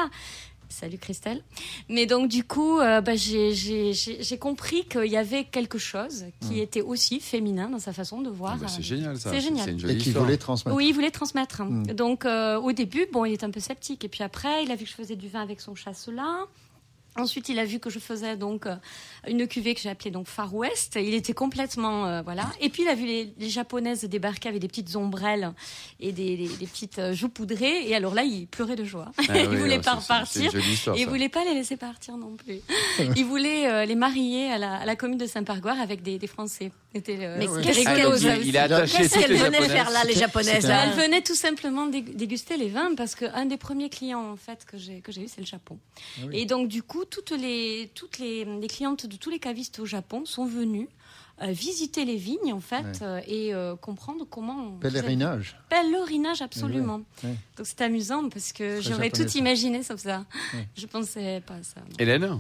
Salut 0.68 0.98
Christelle. 0.98 1.42
Mais 1.88 2.06
donc 2.06 2.28
du 2.28 2.44
coup, 2.44 2.78
euh, 2.80 3.00
bah, 3.00 3.14
j'ai- 3.14 3.54
j'ai 3.54 3.92
j'ai- 3.92 4.22
j'ai 4.22 4.38
compris 4.38 4.84
qu'il 4.84 5.06
y 5.06 5.16
avait 5.16 5.44
quelque 5.44 5.78
chose 5.78 6.24
qui 6.40 6.60
était 6.60 6.82
aussi 6.82 7.20
féminin 7.20 7.68
dans 7.68 7.78
sa 7.78 7.92
façon 7.92 8.20
de 8.20 8.28
voir. 8.30 8.54
Ah 8.56 8.58
bah, 8.60 8.66
euh, 8.66 8.72
c'est 8.74 8.82
génial 8.82 9.16
ça. 9.18 9.30
c'est 9.30 9.40
génial. 9.40 9.64
C'est 9.64 9.70
une 9.72 9.76
Et 9.78 9.80
jolie 9.80 9.96
qui 9.98 10.08
histoire. 10.08 10.24
voulait 10.24 10.36
transmettre. 10.36 10.76
oui, 10.76 10.88
il 10.88 10.92
voulait 10.92 11.10
transmettre. 11.10 11.62
Mm. 11.62 11.84
Donc, 11.94 12.24
euh, 12.24 12.58
au 12.60 12.72
début, 12.72 13.06
bon, 13.12 13.24
il 13.24 13.32
était 13.34 13.44
un 13.46 13.50
peu 13.50 13.60
sceptique. 13.60 14.04
Et 14.04 14.08
puis 14.08 14.22
après, 14.24 14.64
il 14.64 14.70
a 14.72 14.76
vu 14.76 14.84
que 14.84 14.90
je 14.90 14.94
faisais 14.96 15.16
du 15.16 15.28
vin 15.28 15.40
avec 15.40 15.60
son 15.60 15.74
chasselas. 15.74 16.46
Ensuite, 17.18 17.48
il 17.48 17.58
a 17.58 17.64
vu 17.64 17.78
que 17.78 17.90
je 17.90 17.98
faisais 17.98 18.36
donc 18.36 18.66
euh, 18.66 18.76
une 19.26 19.46
cuvée 19.46 19.74
que 19.74 19.80
j'ai 19.80 19.88
appelée 19.88 20.10
donc 20.10 20.26
Far 20.28 20.54
West. 20.54 20.98
Il 21.00 21.14
était 21.14 21.32
complètement 21.32 22.06
euh, 22.06 22.22
voilà. 22.22 22.50
Et 22.60 22.68
puis 22.68 22.82
il 22.82 22.88
a 22.88 22.94
vu 22.94 23.06
les, 23.06 23.32
les 23.38 23.48
japonaises 23.48 24.04
débarquer 24.04 24.48
avec 24.48 24.60
des 24.60 24.68
petites 24.68 24.94
ombrelles 24.96 25.52
et 26.00 26.12
des, 26.12 26.36
des- 26.36 26.48
des 26.48 26.66
petites 26.66 26.98
euh, 26.98 27.12
joues 27.12 27.28
poudrées. 27.28 27.88
Et 27.88 27.94
alors 27.94 28.14
là, 28.14 28.22
il 28.24 28.46
pleurait 28.46 28.76
de 28.76 28.84
joie. 28.84 29.10
Ah 29.18 29.22
il 29.38 29.48
oui, 29.48 29.56
voulait 29.56 29.78
pas 29.80 29.94
repartir. 29.94 30.54
histoire. 30.56 30.96
Et 30.96 31.00
il 31.00 31.04
ça. 31.04 31.10
voulait 31.10 31.28
pas 31.28 31.44
les 31.44 31.54
laisser 31.54 31.76
partir 31.76 32.16
non 32.16 32.36
plus. 32.36 32.60
il 33.16 33.24
voulait 33.24 33.66
euh, 33.68 33.84
les 33.84 33.94
marier 33.94 34.50
à 34.50 34.58
la, 34.58 34.74
à 34.76 34.84
la 34.84 34.96
commune 34.96 35.18
de 35.18 35.26
Saint-Pargoire 35.26 35.80
avec 35.80 36.02
des, 36.02 36.18
des 36.18 36.26
Français. 36.26 36.70
C'était 36.94 37.18
euh, 37.20 37.36
Mais 37.38 37.46
qu'est-ce 37.62 37.84
qu'elles 37.84 39.30
les 39.32 39.36
venaient 39.36 39.68
faire 39.68 39.90
là, 39.90 40.04
les 40.04 40.14
japonaises 40.14 40.54
c'était 40.56 40.68
là 40.68 40.84
Elle 40.86 40.92
venait 41.04 41.20
tout 41.22 41.34
simplement 41.34 41.86
dég- 41.88 42.14
déguster 42.14 42.56
les 42.56 42.68
vins 42.68 42.94
parce 42.96 43.14
qu'un 43.14 43.44
des 43.46 43.56
premiers 43.58 43.90
clients 43.90 44.30
en 44.32 44.36
fait 44.36 44.64
que 44.64 44.78
j'ai 44.78 45.00
que 45.00 45.12
j'ai 45.12 45.22
eu 45.22 45.28
c'est 45.28 45.40
le 45.40 45.46
Japon. 45.46 45.78
Ah 46.18 46.26
oui. 46.28 46.38
Et 46.40 46.44
donc 46.46 46.68
du 46.68 46.82
coup 46.82 47.04
toutes 47.10 47.30
les 47.32 47.90
toutes 47.94 48.18
les, 48.18 48.44
les 48.44 48.66
clientes 48.68 49.06
de 49.06 49.16
tous 49.16 49.30
les 49.30 49.38
cavistes 49.38 49.78
au 49.80 49.86
Japon 49.86 50.24
sont 50.24 50.46
venues 50.46 50.88
euh, 51.42 51.48
visiter 51.52 52.04
les 52.06 52.16
vignes 52.16 52.52
en 52.54 52.60
fait 52.60 52.76
Ouais. 52.82 53.02
euh, 53.02 53.20
et 53.26 53.52
euh, 53.54 53.76
comprendre 53.76 54.24
comment 54.28 54.68
on 54.74 54.78
Pèlerinage. 54.78 55.58
pèlerinage 55.68 56.40
absolument. 56.40 57.02
Ouais, 57.22 57.28
ouais. 57.30 57.34
Donc 57.58 57.66
c'est 57.66 57.82
amusant 57.82 58.28
parce 58.30 58.52
que 58.52 58.80
j'aurais 58.80 59.10
tout 59.10 59.28
ça. 59.28 59.38
imaginé 59.38 59.82
sauf 59.82 60.00
ça. 60.00 60.24
Ouais. 60.54 60.66
Je 60.76 60.86
pensais 60.86 61.42
pas 61.46 61.54
à 61.56 61.62
ça. 61.62 61.80
non. 61.80 61.96
Hélène 61.98 62.38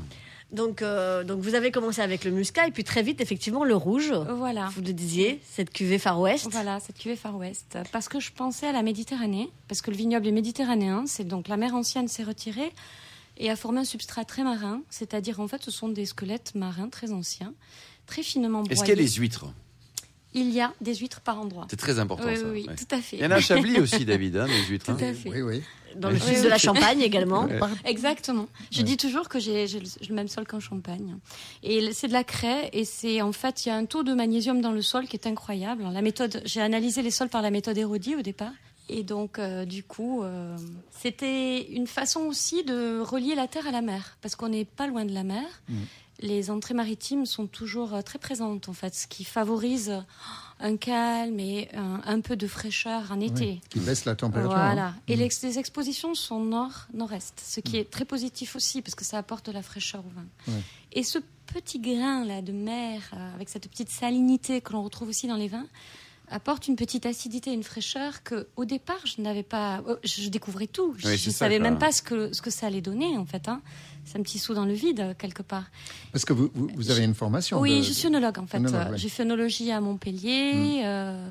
donc, 0.52 0.80
euh, 0.80 1.24
donc 1.24 1.40
vous 1.40 1.56
avez 1.56 1.72
commencé 1.72 2.00
avec 2.00 2.22
le 2.22 2.30
muscat 2.30 2.68
et 2.68 2.70
puis 2.70 2.84
très 2.84 3.02
vite 3.02 3.20
effectivement 3.20 3.64
le 3.64 3.74
rouge. 3.74 4.12
Voilà. 4.36 4.68
Vous 4.76 4.80
le 4.80 4.92
disiez, 4.92 5.40
cette 5.44 5.70
cuvée 5.72 5.98
Far 5.98 6.20
West. 6.20 6.46
Voilà, 6.52 6.78
cette 6.78 6.96
cuvée 6.98 7.16
Far 7.16 7.36
West. 7.36 7.76
Parce 7.90 8.08
que 8.08 8.20
je 8.20 8.30
pensais 8.30 8.68
à 8.68 8.72
la 8.72 8.84
Méditerranée, 8.84 9.50
parce 9.66 9.82
que 9.82 9.90
le 9.90 9.96
vignoble 9.96 10.28
est 10.28 10.30
méditerranéen, 10.32 11.02
c'est 11.06 11.24
donc 11.24 11.48
la 11.48 11.56
mer 11.56 11.74
ancienne 11.74 12.06
s'est 12.06 12.22
retirée 12.22 12.72
et 13.38 13.50
a 13.50 13.56
formé 13.56 13.80
un 13.80 13.84
substrat 13.84 14.24
très 14.24 14.42
marin, 14.44 14.82
c'est-à-dire 14.90 15.40
en 15.40 15.48
fait 15.48 15.62
ce 15.62 15.70
sont 15.70 15.88
des 15.88 16.06
squelettes 16.06 16.54
marins 16.54 16.88
très 16.88 17.12
anciens, 17.12 17.52
très 18.06 18.22
finement 18.22 18.60
broyés. 18.62 18.72
Est-ce 18.72 18.80
qu'il 18.84 18.90
y 18.96 18.98
a 18.98 19.02
des 19.02 19.08
huîtres? 19.12 19.46
Il 20.34 20.50
y 20.50 20.60
a 20.60 20.74
des 20.82 20.94
huîtres 20.94 21.20
par 21.22 21.40
endroit. 21.40 21.66
C'est 21.70 21.78
très 21.78 21.98
important 21.98 22.26
Oui, 22.26 22.36
ça. 22.36 22.46
oui, 22.46 22.66
tout 22.66 22.94
à 22.94 23.00
fait. 23.00 23.16
Il 23.16 23.22
y 23.22 23.26
en 23.26 23.30
a 23.30 23.36
à 23.36 23.40
Chablis 23.40 23.80
aussi, 23.80 24.04
David, 24.04 24.36
hein, 24.36 24.46
des 24.46 24.64
huîtres. 24.68 24.84
Tout 24.84 24.92
hein. 24.92 25.08
à 25.10 25.14
fait. 25.14 25.30
Oui, 25.30 25.40
oui. 25.40 25.62
Dans 25.96 26.10
le 26.10 26.18
sud 26.18 26.42
de 26.42 26.48
la 26.48 26.58
Champagne 26.58 27.00
également. 27.00 27.44
Ouais. 27.46 27.58
Exactement. 27.86 28.48
Je 28.70 28.78
Ouais. 28.78 28.84
dis 28.84 28.98
toujours 28.98 29.30
que 29.30 29.38
j'ai 29.38 29.66
j'ai 29.66 29.80
le, 29.80 29.86
j'ai 29.98 30.08
le 30.10 30.14
même 30.14 30.28
sol 30.28 30.46
qu'en 30.46 30.60
Champagne. 30.60 31.16
Et 31.62 31.90
c'est 31.94 32.08
de 32.08 32.12
la 32.12 32.22
craie 32.22 32.68
et 32.74 32.84
c'est 32.84 33.22
en 33.22 33.32
fait 33.32 33.64
il 33.64 33.70
y 33.70 33.72
a 33.72 33.76
un 33.76 33.86
taux 33.86 34.02
de 34.02 34.12
magnésium 34.12 34.60
dans 34.60 34.72
le 34.72 34.82
sol 34.82 35.06
qui 35.06 35.16
est 35.16 35.26
incroyable. 35.26 35.84
La 35.90 36.02
méthode, 36.02 36.42
j'ai 36.44 36.60
analysé 36.60 37.00
les 37.00 37.10
sols 37.10 37.30
par 37.30 37.40
la 37.40 37.50
méthode 37.50 37.78
Érodi 37.78 38.14
au 38.14 38.20
départ. 38.20 38.52
Et 38.88 39.02
donc 39.02 39.38
euh, 39.38 39.64
du 39.64 39.82
coup, 39.82 40.22
euh, 40.22 40.56
c'était 41.00 41.62
une 41.72 41.86
façon 41.86 42.20
aussi 42.20 42.62
de 42.64 43.00
relier 43.00 43.34
la 43.34 43.48
terre 43.48 43.66
à 43.66 43.70
la 43.72 43.82
mer 43.82 44.16
parce 44.22 44.36
qu'on 44.36 44.48
n'est 44.48 44.64
pas 44.64 44.86
loin 44.86 45.04
de 45.04 45.12
la 45.12 45.24
mer. 45.24 45.44
Mm. 45.68 45.74
Les 46.20 46.50
entrées 46.50 46.72
maritimes 46.72 47.26
sont 47.26 47.46
toujours 47.46 47.92
euh, 47.94 48.00
très 48.02 48.18
présentes 48.18 48.68
en 48.68 48.72
fait, 48.72 48.94
ce 48.94 49.06
qui 49.06 49.24
favorise 49.24 50.02
un 50.60 50.76
calme 50.78 51.38
et 51.38 51.68
un, 51.74 52.00
un 52.06 52.20
peu 52.22 52.36
de 52.36 52.46
fraîcheur 52.46 53.10
en 53.12 53.20
été. 53.20 53.60
Qui 53.68 53.80
baisse 53.80 54.06
la 54.06 54.14
température. 54.14 54.52
Voilà. 54.56 54.86
hein. 54.88 54.96
Et 55.08 55.16
Mm. 55.16 55.18
l'ex- 55.18 55.42
les 55.42 55.58
expositions 55.58 56.14
sont 56.14 56.40
nord-nord-est, 56.40 57.40
ce 57.44 57.60
qui 57.60 57.76
est 57.76 57.90
très 57.90 58.04
positif 58.06 58.56
aussi 58.56 58.80
parce 58.82 58.94
que 58.94 59.04
ça 59.04 59.18
apporte 59.18 59.46
de 59.46 59.52
la 59.52 59.62
fraîcheur 59.62 60.02
au 60.06 60.10
vin. 60.14 60.24
Ouais. 60.54 60.62
Et 60.92 61.02
ce 61.02 61.18
petit 61.52 61.78
grain 61.80 62.24
là 62.24 62.40
de 62.40 62.52
mer 62.52 63.02
avec 63.34 63.48
cette 63.50 63.68
petite 63.68 63.90
salinité 63.90 64.60
que 64.62 64.72
l'on 64.72 64.82
retrouve 64.82 65.08
aussi 65.10 65.26
dans 65.26 65.36
les 65.36 65.48
vins 65.48 65.66
apporte 66.30 66.68
une 66.68 66.76
petite 66.76 67.06
acidité, 67.06 67.52
une 67.52 67.62
fraîcheur 67.62 68.22
que 68.22 68.48
au 68.56 68.64
départ 68.64 69.00
je 69.04 69.20
n'avais 69.22 69.42
pas. 69.42 69.82
euh, 69.88 69.96
Je 70.04 70.28
découvrais 70.28 70.66
tout. 70.66 70.94
Je 70.98 71.08
ne 71.08 71.16
savais 71.16 71.58
quoi. 71.58 71.70
même 71.70 71.78
pas 71.78 71.92
ce 71.92 72.02
que 72.02 72.32
ce 72.32 72.42
que 72.42 72.50
ça 72.50 72.66
allait 72.66 72.80
donner 72.80 73.16
en 73.16 73.24
fait. 73.26 73.48
Hein. 73.48 73.62
C'est 74.04 74.18
un 74.18 74.22
petit 74.22 74.38
saut 74.38 74.54
dans 74.54 74.64
le 74.64 74.72
vide 74.74 75.16
quelque 75.18 75.42
part. 75.42 75.64
Parce 76.12 76.24
que 76.24 76.32
vous, 76.32 76.50
vous, 76.54 76.68
vous 76.74 76.90
avez 76.90 77.04
une 77.04 77.14
formation. 77.14 77.60
Oui, 77.60 77.78
de- 77.78 77.82
je 77.82 77.92
suis 77.92 78.06
œnologue 78.08 78.38
en 78.38 78.46
fait. 78.46 78.58
Ouais. 78.58 78.96
J'ai 78.96 79.08
fait 79.08 79.22
œnologie 79.22 79.70
à 79.72 79.80
Montpellier. 79.80 80.82
euh, 80.84 81.28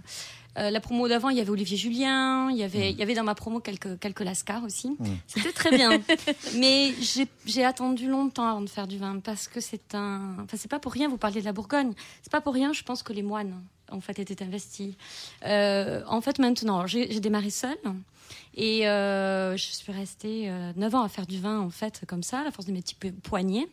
euh, 0.58 0.70
la 0.70 0.80
promo 0.80 1.10
d'avant, 1.10 1.28
il 1.28 1.36
y 1.38 1.42
avait 1.42 1.50
Olivier 1.50 1.76
Julien, 1.76 2.50
il 2.50 2.56
y 2.56 2.64
avait, 2.64 2.92
il 2.92 2.98
y 2.98 3.04
avait 3.04 3.14
dans 3.14 3.26
ma 3.26 3.36
promo 3.36 3.60
quelques, 3.60 4.00
quelques 4.00 4.22
lascars 4.22 4.64
aussi. 4.64 4.96
C'était 5.28 5.52
très 5.52 5.70
bien. 5.76 5.90
Mais 6.58 6.94
j'ai- 7.02 7.28
j'ai 7.46 7.66
attendu 7.66 8.08
longtemps 8.08 8.48
avant 8.48 8.62
de 8.62 8.70
faire 8.70 8.88
du 8.88 8.98
vin 8.98 9.20
parce 9.20 9.50
que 9.50 9.60
c'est 9.60 9.96
un. 9.96 10.36
Enfin, 10.44 10.56
c'est 10.58 10.72
pas 10.72 10.80
pour 10.80 10.94
rien, 10.94 11.10
vous 11.10 11.18
parliez 11.18 11.42
de 11.42 11.46
la 11.46 11.52
Bourgogne. 11.52 11.92
C'est 12.22 12.32
pas 12.32 12.40
pour 12.40 12.54
rien, 12.54 12.72
je 12.72 12.84
pense 12.84 13.04
que 13.04 13.12
les 13.12 13.22
moines, 13.24 13.62
en 13.92 14.02
fait, 14.02 14.20
étaient 14.20 14.44
investis. 14.44 14.94
Euh, 15.46 16.02
en 16.08 16.22
fait, 16.22 16.40
maintenant, 16.40 16.88
j'ai 16.88 17.20
démarré 17.20 17.50
seule. 17.50 17.78
Et 18.58 18.88
euh, 18.88 19.56
je 19.58 19.64
suis 19.64 19.92
restée 19.92 20.50
euh, 20.50 20.72
9 20.78 20.96
ans 20.96 21.04
à 21.04 21.10
faire 21.10 21.28
du 21.28 21.40
vin, 21.40 21.60
en 21.60 21.70
fait, 21.70 22.02
comme 22.08 22.24
ça, 22.24 22.40
à 22.40 22.44
la 22.44 22.52
force 22.52 22.66
de 22.68 22.72
mes 22.72 22.82
petits 22.82 22.96
po- 22.96 23.12
poignets. 23.24 23.68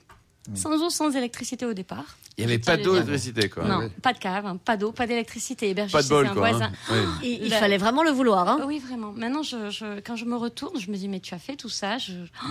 Sans 0.57 0.73
eau, 0.83 0.91
sans 0.91 1.15
électricité 1.15 1.65
au 1.67 1.73
départ. 1.73 2.17
Il 2.37 2.45
n'y 2.45 2.51
avait 2.53 2.59
pas 2.59 2.77
d'eau, 2.77 2.95
d'électricité, 2.95 3.49
quoi. 3.49 3.63
Non, 3.65 3.89
pas 4.03 4.13
de 4.13 4.19
cave, 4.19 4.45
hein, 4.45 4.57
pas 4.57 4.77
d'eau, 4.77 4.91
pas 4.91 5.07
d'électricité. 5.07 5.71
Hébergé 5.71 5.93
Pas 5.93 5.99
de 6.03 6.09
chez 6.09 6.09
bol, 6.09 6.27
un 6.27 6.33
quoi. 6.35 6.51
voisin. 6.51 6.65
hein. 6.65 6.73
Oui. 6.91 7.29
Il, 7.39 7.45
il 7.45 7.51
La- 7.51 7.59
fallait 7.61 7.79
vraiment 7.79 8.03
le 8.03 8.11
vouloir. 8.11 8.49
Hein. 8.49 8.65
Oui, 8.67 8.81
vraiment. 8.81 9.13
Maintenant, 9.13 9.45
je, 9.45 9.71
je- 9.71 10.01
quand 10.01 10.17
je 10.17 10.25
me 10.25 10.35
retourne, 10.35 10.81
je 10.81 10.91
me 10.91 10.97
dis, 10.97 11.07
mais 11.07 11.21
tu 11.21 11.33
as 11.33 11.39
fait 11.39 11.55
tout 11.55 11.69
ça. 11.69 11.99
Je, 11.99 12.15
Oh 12.45 12.49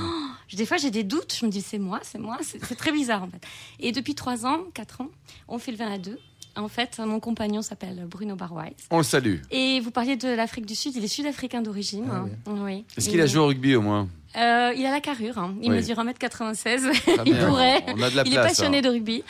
des 0.54 0.66
fois, 0.66 0.78
j'ai 0.78 0.90
des 0.90 1.04
doutes. 1.04 1.36
Je 1.38 1.46
me 1.46 1.52
dis, 1.52 1.62
c'est 1.62 1.80
moi, 1.80 2.00
c'est 2.04 2.18
moi. 2.20 2.38
C'est 2.44 2.64
c'est 2.64 2.76
très 2.76 2.94
bizarre, 2.94 3.24
en 3.24 3.28
fait. 3.28 3.42
Et 3.82 3.92
depuis 3.92 4.16
trois 4.16 4.46
ans, 4.46 4.60
quatre 4.74 5.02
ans, 5.02 5.10
on 5.50 5.60
fait 5.60 5.72
le 5.72 5.78
vin 5.78 5.92
à 5.92 5.98
deux. 5.98 6.18
En 6.56 6.68
fait, 6.68 7.00
mon 7.00 7.20
compagnon 7.20 7.62
s'appelle 7.62 8.06
Bruno 8.10 8.36
Barwise. 8.36 8.74
On 8.90 8.98
le 8.98 9.04
salue. 9.04 9.38
Et 9.52 9.80
vous 9.80 9.92
parliez 9.92 10.18
de 10.18 10.28
l'Afrique 10.28 10.66
du 10.66 10.76
Sud. 10.76 10.96
Il 10.96 11.04
est 11.04 11.08
sud-africain 11.08 11.62
d'origine. 11.62 12.06
Ah 12.12 12.26
hein. 12.26 12.30
oui. 12.66 12.86
Est-ce 12.98 13.10
qu'il 13.10 13.22
a 13.22 13.26
joué 13.26 13.42
au 13.42 13.48
rugby 13.48 13.76
au 13.76 13.82
moins? 13.82 14.10
Euh, 14.38 14.74
Il 14.78 14.86
a 14.86 14.92
la 14.92 15.00
carrure. 15.02 15.38
hein. 15.38 15.56
Il 15.62 15.70
Oui. 15.70 15.78
mesure 15.78 15.98
1m96. 15.98 16.92
Très 16.92 17.12
il 17.26 17.38
pourrait. 17.38 17.84
On 17.88 18.02
a 18.02 18.10
de 18.10 18.16
la 18.16 18.24
il 18.26 18.34
est 18.34 18.38
passionné 18.38 18.78
hein. 18.78 18.82
de 18.82 18.90
rugby. 18.90 19.24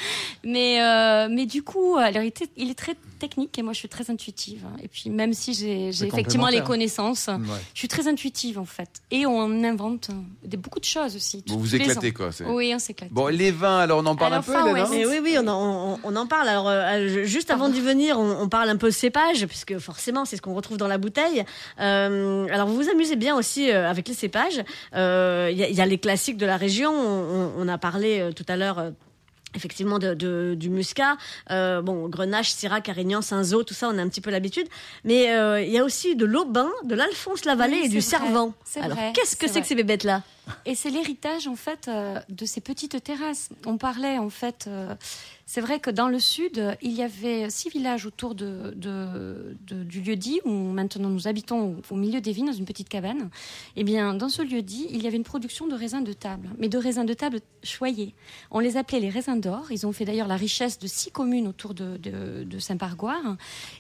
Mais, 0.44 0.82
euh, 0.82 1.28
mais 1.30 1.46
du 1.46 1.64
coup, 1.64 1.96
alors, 1.98 2.24
il, 2.24 2.28
était- 2.28 2.50
il 2.58 2.70
est 2.70 2.76
très 2.78 2.96
technique 3.20 3.58
et 3.60 3.62
moi, 3.62 3.74
je 3.74 3.80
suis 3.80 3.90
très 3.90 4.10
intuitive. 4.10 4.64
hein. 4.66 4.76
Et 4.84 4.88
puis, 4.88 5.10
même 5.10 5.34
si 5.34 5.54
j'ai 5.54 5.90
effectivement 5.90 6.48
les 6.48 6.62
connaissances, 6.62 7.28
Ouais. 7.28 7.58
je 7.74 7.80
suis 7.80 7.88
très 7.88 8.08
intuitive, 8.08 8.58
en 8.60 8.66
fait. 8.66 8.90
Et 9.12 9.26
on 9.26 9.64
invente 9.64 10.10
euh, 10.10 10.48
des, 10.48 10.58
beaucoup 10.58 10.80
de 10.80 10.86
choses 10.86 11.16
aussi. 11.16 11.44
Vous 11.48 11.60
vous 11.60 11.76
éclatez, 11.76 12.12
quoi. 12.14 12.32
c'est- 12.32 12.46
Oui, 12.46 12.72
on 12.76 12.80
s'éclate. 12.80 13.12
Bon, 13.12 13.28
les 13.28 13.52
vins, 13.52 13.80
alors 13.80 14.00
on 14.00 14.06
en 14.06 14.16
parle 14.16 14.34
Alors, 14.34 14.50
un 14.50 14.64
peu, 14.66 14.74
West. 14.74 14.86
hein 14.88 14.90
Mais 14.96 15.06
oui, 15.06 15.20
oui, 15.22 15.36
on 15.40 15.48
en, 15.48 15.94
on, 15.94 16.00
on 16.04 16.16
en 16.16 16.28
parle. 16.28 16.48
Alors, 16.48 16.68
euh, 16.70 17.08
je- 17.08 17.24
juste 17.24 17.52
avant 17.52 17.70
d'y 17.70 17.80
venir, 17.82 18.20
on, 18.20 18.42
on 18.42 18.50
parle 18.50 18.70
un 18.70 18.78
peu 18.78 18.92
cépage, 18.92 19.46
puisque 19.46 19.78
forcément, 19.80 20.26
c'est 20.26 20.36
ce 20.38 20.42
qu'on 20.42 20.54
retrouve 20.56 20.78
dans 20.78 20.88
la 20.88 20.98
bouteille. 20.98 21.44
Euh, 21.80 22.48
alors, 22.52 22.68
vous 22.68 22.76
vous 22.76 22.90
amusez 22.90 23.16
bien 23.16 23.36
aussi 23.36 23.70
euh, 23.72 23.90
avec 23.90 24.08
les 24.08 24.14
cépages. 24.14 24.62
Euh, 24.96 25.50
Il 25.52 25.58
y, 25.58 25.64
a- 25.64 25.70
il 25.70 25.76
y 25.76 25.82
a 25.82 25.86
les 25.86 25.98
classiques 25.98 26.38
de 26.38 26.46
la 26.46 26.58
région. 26.58 26.92
On, 26.94 27.54
on 27.58 27.68
a 27.68 27.78
parlé 27.78 28.20
euh, 28.20 28.32
tout 28.32 28.46
à 28.48 28.56
l'heure. 28.58 28.80
euh, 28.80 28.92
Effectivement, 29.54 30.00
de, 30.00 30.14
de- 30.14 30.56
du 30.58 30.70
muscat, 30.70 31.18
euh, 31.50 31.82
bon, 31.82 32.08
Grenache, 32.08 32.52
Syrah, 32.52 32.80
Carignan, 32.80 33.22
Cinsault, 33.22 33.64
tout 33.66 33.74
ça, 33.74 33.90
on 33.90 33.98
a 33.98 34.02
un 34.02 34.08
petit 34.08 34.22
peu 34.22 34.32
l'habitude. 34.32 34.66
Mais 35.04 35.30
euh, 35.34 35.62
il 35.62 35.70
y 35.70 35.78
a 35.78 35.84
aussi 35.84 36.16
de 36.16 36.24
l'Aubin, 36.24 36.70
de 36.86 36.96
l'Alphonse 36.96 37.44
Lavallée 37.44 37.80
Oui, 37.82 37.86
et 37.88 37.90
du 37.90 38.00
vrai, 38.00 38.02
Servant. 38.02 38.54
Alors, 38.82 38.98
qu'est-ce 39.14 39.36
que 39.36 39.50
c'est 39.50 39.60
que 39.60 39.68
ces 39.68 39.76
bébêtes-là? 39.76 40.24
Et 40.66 40.74
c'est 40.74 40.90
l'héritage 40.90 41.48
en 41.48 41.58
fait 41.58 41.90
euh, 41.90 42.18
de 42.30 42.46
ces 42.46 42.62
petites 42.62 43.04
terrasses. 43.04 43.50
On 43.66 43.78
parlait 43.78 44.18
en 44.20 44.30
fait, 44.30 44.66
euh, 44.70 44.96
c'est 45.54 45.60
vrai 45.60 45.82
que 45.82 45.90
dans 45.90 46.08
le 46.08 46.18
sud, 46.18 46.78
il 46.82 46.94
y 46.94 47.02
avait 47.04 47.50
six 47.50 47.68
villages 47.70 48.06
autour 48.06 48.36
de, 48.36 48.74
de- 48.78 49.58
de- 49.68 49.84
du 49.84 50.00
lieu-dit 50.00 50.40
où 50.46 50.50
maintenant 50.54 51.10
nous 51.10 51.28
habitons 51.28 51.76
au, 51.90 51.94
au 51.94 51.98
milieu 51.98 52.22
des 52.22 52.32
vignes 52.32 52.46
dans 52.46 52.54
une 52.54 52.64
petite 52.64 52.88
cabane. 52.88 53.30
Et 53.76 53.84
bien 53.84 54.14
dans 54.14 54.30
ce 54.30 54.44
lieu-dit, 54.44 54.88
il 54.92 55.04
y 55.04 55.08
avait 55.08 55.18
une 55.18 55.26
production 55.26 55.68
de 55.68 55.76
raisins 55.76 56.06
de 56.06 56.14
table, 56.14 56.48
mais 56.58 56.70
de 56.70 56.78
raisins 56.78 57.04
de 57.06 57.14
table 57.14 57.42
choyés. 57.64 58.14
On 58.50 58.60
les 58.60 58.78
appelait 58.78 59.02
les 59.02 59.10
raisins 59.10 59.42
d'or. 59.42 59.74
Ils 59.74 59.86
ont 59.86 59.92
fait 59.92 60.06
d'ailleurs 60.06 60.30
la 60.30 60.38
richesse 60.38 60.80
de 60.80 60.88
six 60.88 61.12
communes 61.12 61.48
autour 61.50 61.74
de, 61.74 62.00
Saint-Pargoire. 62.60 63.36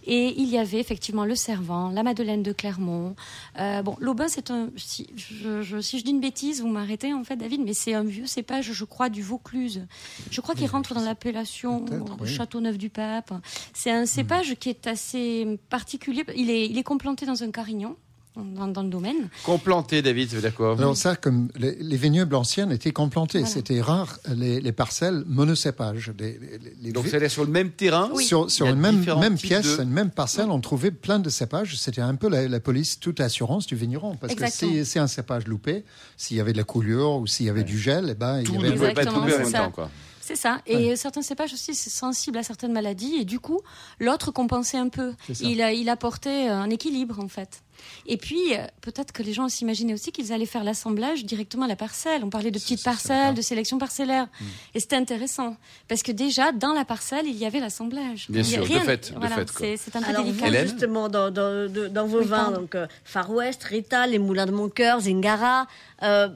Et 0.05 0.33
il 0.41 0.49
y 0.49 0.57
avait 0.57 0.79
effectivement 0.81 1.23
le 1.23 1.35
Servant, 1.35 1.89
la 1.91 2.03
Madeleine 2.03 2.43
de 2.43 2.51
Clermont. 2.51 3.15
Euh, 3.59 3.81
bon, 3.81 3.95
l'Aubin, 4.01 4.27
c'est 4.27 4.51
un. 4.51 4.71
Si 4.75 5.07
je, 5.15 5.61
je- 5.61 5.79
si 5.79 5.99
je 5.99 6.03
dis 6.03 6.11
une 6.11 6.19
bêtise, 6.19 6.59
vous 6.61 6.67
m'arrêtez 6.67 7.13
en 7.13 7.23
fait, 7.23 7.37
David, 7.37 7.61
mais 7.63 7.73
c'est 7.73 7.93
un 7.93 8.03
vieux 8.03 8.25
cépage, 8.25 8.73
je 8.73 8.83
crois, 8.83 9.07
du 9.07 9.21
Vaucluse. 9.21 9.87
Je 10.31 10.41
crois 10.41 10.53
qu'il 10.53 10.67
rentre 10.67 10.93
dans 10.93 11.05
l'appellation 11.05 11.60
Peut-être, 11.69 12.17
oui. 12.19 12.27
Châteauneuf-du-Pape. 12.27 13.33
C'est 13.73 13.91
un 13.91 14.05
cépage 14.05 14.55
qui 14.59 14.69
est 14.69 14.87
assez 14.87 15.59
particulier. 15.69 16.23
Il 16.35 16.49
est, 16.49 16.67
il 16.67 16.77
est 16.77 16.83
complanté 16.83 17.25
dans 17.25 17.43
un 17.43 17.51
carignan. 17.51 17.95
Dans, 18.37 18.65
dans 18.69 18.81
le 18.83 18.87
domaine. 18.89 19.27
Complanté, 19.43 20.01
David, 20.01 20.29
ça 20.29 20.35
veut 20.37 20.41
dire 20.41 20.55
quoi 20.55 20.71
Alors 20.77 20.95
ça, 20.95 21.17
comme 21.17 21.49
les, 21.57 21.75
les 21.75 21.97
vignobles 21.97 22.33
anciens 22.33 22.69
étaient 22.69 22.93
complantés, 22.93 23.39
Voilà. 23.39 23.53
c'était 23.53 23.81
rare 23.81 24.19
les, 24.33 24.61
les 24.61 24.71
parcelles 24.71 25.25
monocépages. 25.27 26.13
Les, 26.17 26.39
les- 26.39 26.59
les- 26.81 26.91
Donc, 26.93 27.07
c'est 27.09 27.27
sur 27.27 27.43
le 27.43 27.51
même 27.51 27.71
terrain 27.71 28.09
sur, 28.21 28.49
sur 28.49 28.67
une 28.67 28.79
même, 28.79 29.03
même 29.19 29.37
pièce, 29.37 29.75
de- 29.79 29.83
une 29.83 29.89
même 29.89 30.11
parcelle, 30.11 30.49
on 30.49 30.61
trouvait 30.61 30.91
plein 30.91 31.19
de 31.19 31.29
cépages. 31.29 31.75
C'était 31.75 31.99
un 31.99 32.15
peu 32.15 32.29
la, 32.29 32.47
la 32.47 32.59
police, 32.61 33.01
toute 33.01 33.19
assurance 33.19 33.67
du 33.67 33.75
vigneron. 33.75 34.15
Parce 34.15 34.31
Exactement. 34.31 34.71
que 34.71 34.77
si 34.85 34.85
c'est 34.89 34.99
un 34.99 35.07
cépage 35.07 35.45
loupé, 35.45 35.83
s'il 36.15 36.37
y 36.37 36.39
avait 36.39 36.53
de 36.53 36.57
la 36.57 36.63
coulure 36.63 37.17
ou 37.17 37.27
s'il 37.27 37.47
y 37.47 37.49
avait 37.49 37.65
du 37.65 37.77
gel, 37.77 38.07
eh 38.11 38.13
ben, 38.15 38.39
il 38.39 38.45
Tout 38.45 38.53
y 38.53 38.57
ne 38.59 38.63
avait... 38.67 38.75
pouvait 38.75 38.93
pas 38.93 39.01
être 39.03 39.13
coupé 39.13 39.33
en 39.35 39.39
même 39.39 39.51
temps, 39.51 39.71
quoi. 39.71 39.91
C'est 40.21 40.35
ça. 40.35 40.61
Et 40.65 40.95
certains 40.95 41.21
cépages 41.23 41.51
aussi, 41.53 41.73
c'est 41.75 41.89
sensible 41.89 42.37
à 42.37 42.43
certaines 42.43 42.71
maladies. 42.71 43.15
Et 43.19 43.25
du 43.25 43.39
coup, 43.39 43.59
l'autre 43.99 44.31
compensait 44.31 44.77
un 44.77 44.87
peu. 44.89 45.13
Il, 45.41 45.89
apportait 45.89 46.47
un 46.47 46.69
équilibre, 46.69 47.19
en 47.19 47.27
fait. 47.27 47.63
Et 48.05 48.17
puis, 48.17 48.37
euh, 48.53 48.57
peut-être 48.81 49.11
que 49.11 49.23
les 49.23 49.33
gens 49.33 49.49
s'imaginaient 49.49 49.95
aussi 49.95 50.11
qu'ils 50.11 50.31
allaient 50.31 50.45
faire 50.45 50.63
l'assemblage 50.63 51.25
directement 51.25 51.65
à 51.65 51.67
la 51.67 51.75
parcelle. 51.75 52.23
On 52.23 52.29
parlait 52.29 52.51
de 52.51 52.59
petites 52.59 52.83
parcelles, 52.83 53.33
de 53.33 53.41
sélection 53.41 53.79
parcellaire. 53.79 54.27
Et 54.75 54.79
c'était 54.79 54.95
intéressant. 54.97 55.57
Parce 55.87 56.03
que 56.03 56.11
déjà, 56.11 56.51
dans 56.51 56.73
la 56.73 56.85
parcelle, 56.85 57.25
il 57.25 57.35
y 57.35 57.45
avait 57.45 57.59
l'assemblage. 57.59 58.27
Bien 58.29 58.43
sûr, 58.43 58.61
de 58.63 58.67
rien- 58.67 58.81
fait, 58.81 59.11
de 59.11 59.17
voilà, 59.19 59.43
fait, 59.47 59.77
c'est 59.77 59.95
un 59.95 60.01
peu 60.01 60.09
Alors, 60.09 60.23
délicat. 60.23 60.47
vous, 60.49 60.55
justement, 60.69 61.09
dans, 61.09 61.31
dans, 61.31 61.67
de- 61.71 61.87
dans 61.87 62.05
vos 62.05 62.19
Oui, 62.19 62.25
vins, 62.27 62.51
donc 62.51 62.75
euh, 62.75 62.85
Far 63.03 63.31
West, 63.31 63.63
Rita, 63.63 64.05
les 64.05 64.19
Moulins 64.19 64.45
de 64.45 64.51
mon 64.51 64.69
cœur, 64.69 64.99
Zingara, 64.99 65.65
euh, 66.03 66.29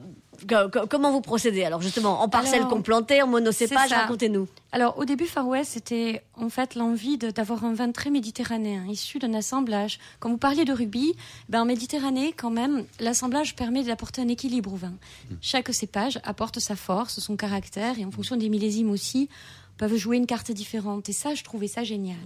comment 0.90 1.12
vous 1.12 1.20
procédez 1.20 1.64
Alors, 1.64 1.82
justement, 1.82 2.22
en 2.22 2.28
parcelle 2.28 2.60
Alors, 2.60 2.70
complantée, 2.70 3.22
en 3.22 3.26
monocépage, 3.26 3.92
racontez-nous. 3.92 4.48
Alors, 4.72 4.98
au 4.98 5.04
début, 5.04 5.26
Far 5.26 5.46
West, 5.48 5.72
c'était 5.72 6.22
en 6.36 6.48
fait 6.48 6.74
l'envie 6.74 7.18
d'avoir 7.18 7.64
un 7.64 7.74
vin 7.74 7.90
très 7.92 8.10
méditerranéen, 8.10 8.86
issu 8.86 9.18
d'un 9.18 9.34
assemblage. 9.34 9.98
Quand 10.20 10.28
vous 10.28 10.38
parliez 10.38 10.64
de 10.64 10.72
rugby, 10.72 11.14
ben, 11.48 11.62
en 11.62 11.64
Méditerranée, 11.64 12.32
quand 12.32 12.50
même, 12.50 12.84
l'assemblage 13.00 13.56
permet 13.56 13.82
d'apporter 13.82 14.22
un 14.22 14.28
équilibre 14.28 14.72
au 14.72 14.76
vin. 14.76 14.94
Chaque 15.40 15.72
cépage 15.72 16.20
apporte 16.24 16.60
sa 16.60 16.76
force, 16.76 17.20
son 17.20 17.36
caractère, 17.36 17.98
et 17.98 18.04
en 18.04 18.10
fonction 18.10 18.36
des 18.36 18.48
millésimes 18.48 18.90
aussi, 18.90 19.28
peuvent 19.76 19.96
jouer 19.96 20.16
une 20.16 20.26
carte 20.26 20.50
différente. 20.50 21.08
Et 21.08 21.12
ça, 21.12 21.34
je 21.34 21.44
trouvais 21.44 21.68
ça 21.68 21.84
génial. 21.84 22.16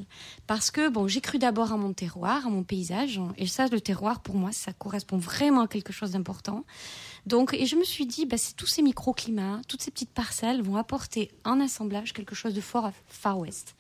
Parce 0.46 0.70
que, 0.70 0.88
bon, 0.88 1.08
j'ai 1.08 1.20
cru 1.20 1.38
d'abord 1.38 1.72
à 1.72 1.76
mon 1.76 1.92
terroir, 1.92 2.46
à 2.46 2.50
mon 2.50 2.62
paysage. 2.62 3.20
Et 3.36 3.46
ça, 3.46 3.66
le 3.66 3.80
terroir, 3.80 4.20
pour 4.20 4.36
moi, 4.36 4.52
ça 4.52 4.72
correspond 4.72 5.18
vraiment 5.18 5.62
à 5.62 5.68
quelque 5.68 5.92
chose 5.92 6.12
d'important. 6.12 6.64
Donc, 7.26 7.54
et 7.54 7.66
je 7.66 7.76
me 7.76 7.84
suis 7.84 8.06
dit, 8.06 8.26
bah, 8.26 8.36
c'est 8.38 8.54
tous 8.56 8.66
ces 8.66 8.82
microclimats, 8.82 9.60
toutes 9.68 9.82
ces 9.82 9.90
petites 9.90 10.10
parcelles 10.10 10.62
vont 10.62 10.76
apporter 10.76 11.30
en 11.44 11.60
assemblage 11.60 12.12
quelque 12.12 12.34
chose 12.34 12.54
de 12.54 12.60
fort 12.60 12.86
à 12.86 12.92
Far 13.08 13.38
West. 13.38 13.74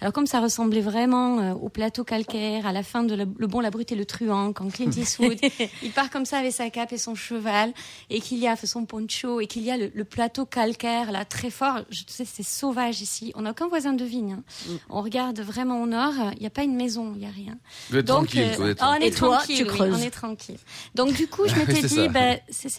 Alors, 0.00 0.12
comme 0.12 0.26
ça 0.26 0.40
ressemblait 0.40 0.80
vraiment 0.80 1.38
euh, 1.40 1.52
au 1.54 1.68
plateau 1.68 2.04
calcaire, 2.04 2.66
à 2.66 2.72
la 2.72 2.82
fin 2.82 3.02
de 3.02 3.14
Le, 3.14 3.26
Le 3.36 3.46
Bon, 3.46 3.60
la 3.60 3.70
Brute 3.70 3.92
et 3.92 3.96
le 3.96 4.04
Truand, 4.06 4.52
quand 4.52 4.70
Clint 4.72 4.90
Eastwood, 4.96 5.38
il 5.82 5.90
part 5.92 6.10
comme 6.10 6.24
ça 6.24 6.38
avec 6.38 6.52
sa 6.52 6.70
cape 6.70 6.92
et 6.92 6.98
son 6.98 7.14
cheval, 7.14 7.72
et 8.10 8.20
qu'il 8.20 8.38
y 8.38 8.48
a 8.48 8.56
son 8.56 8.84
poncho, 8.86 9.40
et 9.40 9.46
qu'il 9.46 9.62
y 9.62 9.70
a 9.70 9.76
le, 9.76 9.90
le 9.94 10.04
plateau 10.04 10.46
calcaire 10.46 11.12
là 11.12 11.24
très 11.24 11.50
fort. 11.50 11.80
Je 11.90 12.02
sais, 12.06 12.24
c'est 12.24 12.42
sauvage 12.42 13.00
ici. 13.02 13.32
On 13.36 13.42
n'a 13.42 13.50
aucun 13.50 13.68
voisin 13.68 13.92
de 13.92 14.04
vigne. 14.04 14.32
hein. 14.68 14.72
On 14.90 15.02
regarde 15.02 15.40
vraiment 15.40 15.82
au 15.82 15.86
nord, 15.86 16.14
il 16.34 16.40
n'y 16.40 16.46
a 16.46 16.50
pas 16.50 16.62
une 16.64 16.74
maison, 16.76 17.12
il 17.14 17.20
n'y 17.20 17.26
a 17.26 17.30
rien. 17.30 17.56
Vous 17.90 17.96
êtes 17.98 18.06
Donc, 18.06 18.28
tranquille, 18.28 18.40
euh, 18.42 18.56
vous 18.56 18.66
êtes 18.68 18.82
on 18.82 18.84
tranquille. 18.86 19.02
est 19.04 19.06
Et 19.08 19.10
toi, 19.12 19.36
tranquille, 19.36 19.56
tu 19.56 19.62
oui, 19.64 19.68
creuses. 19.68 19.94
on 19.94 19.98
est 20.02 20.10
tranquille. 20.10 20.58
Donc 20.94 21.12
du 21.14 21.26
coup, 21.28 21.42
je 21.46 21.54
m'étais 21.58 21.74
c'est 21.82 21.86
dit, 21.88 21.94
ça. 21.96 22.08
ben, 22.08 22.38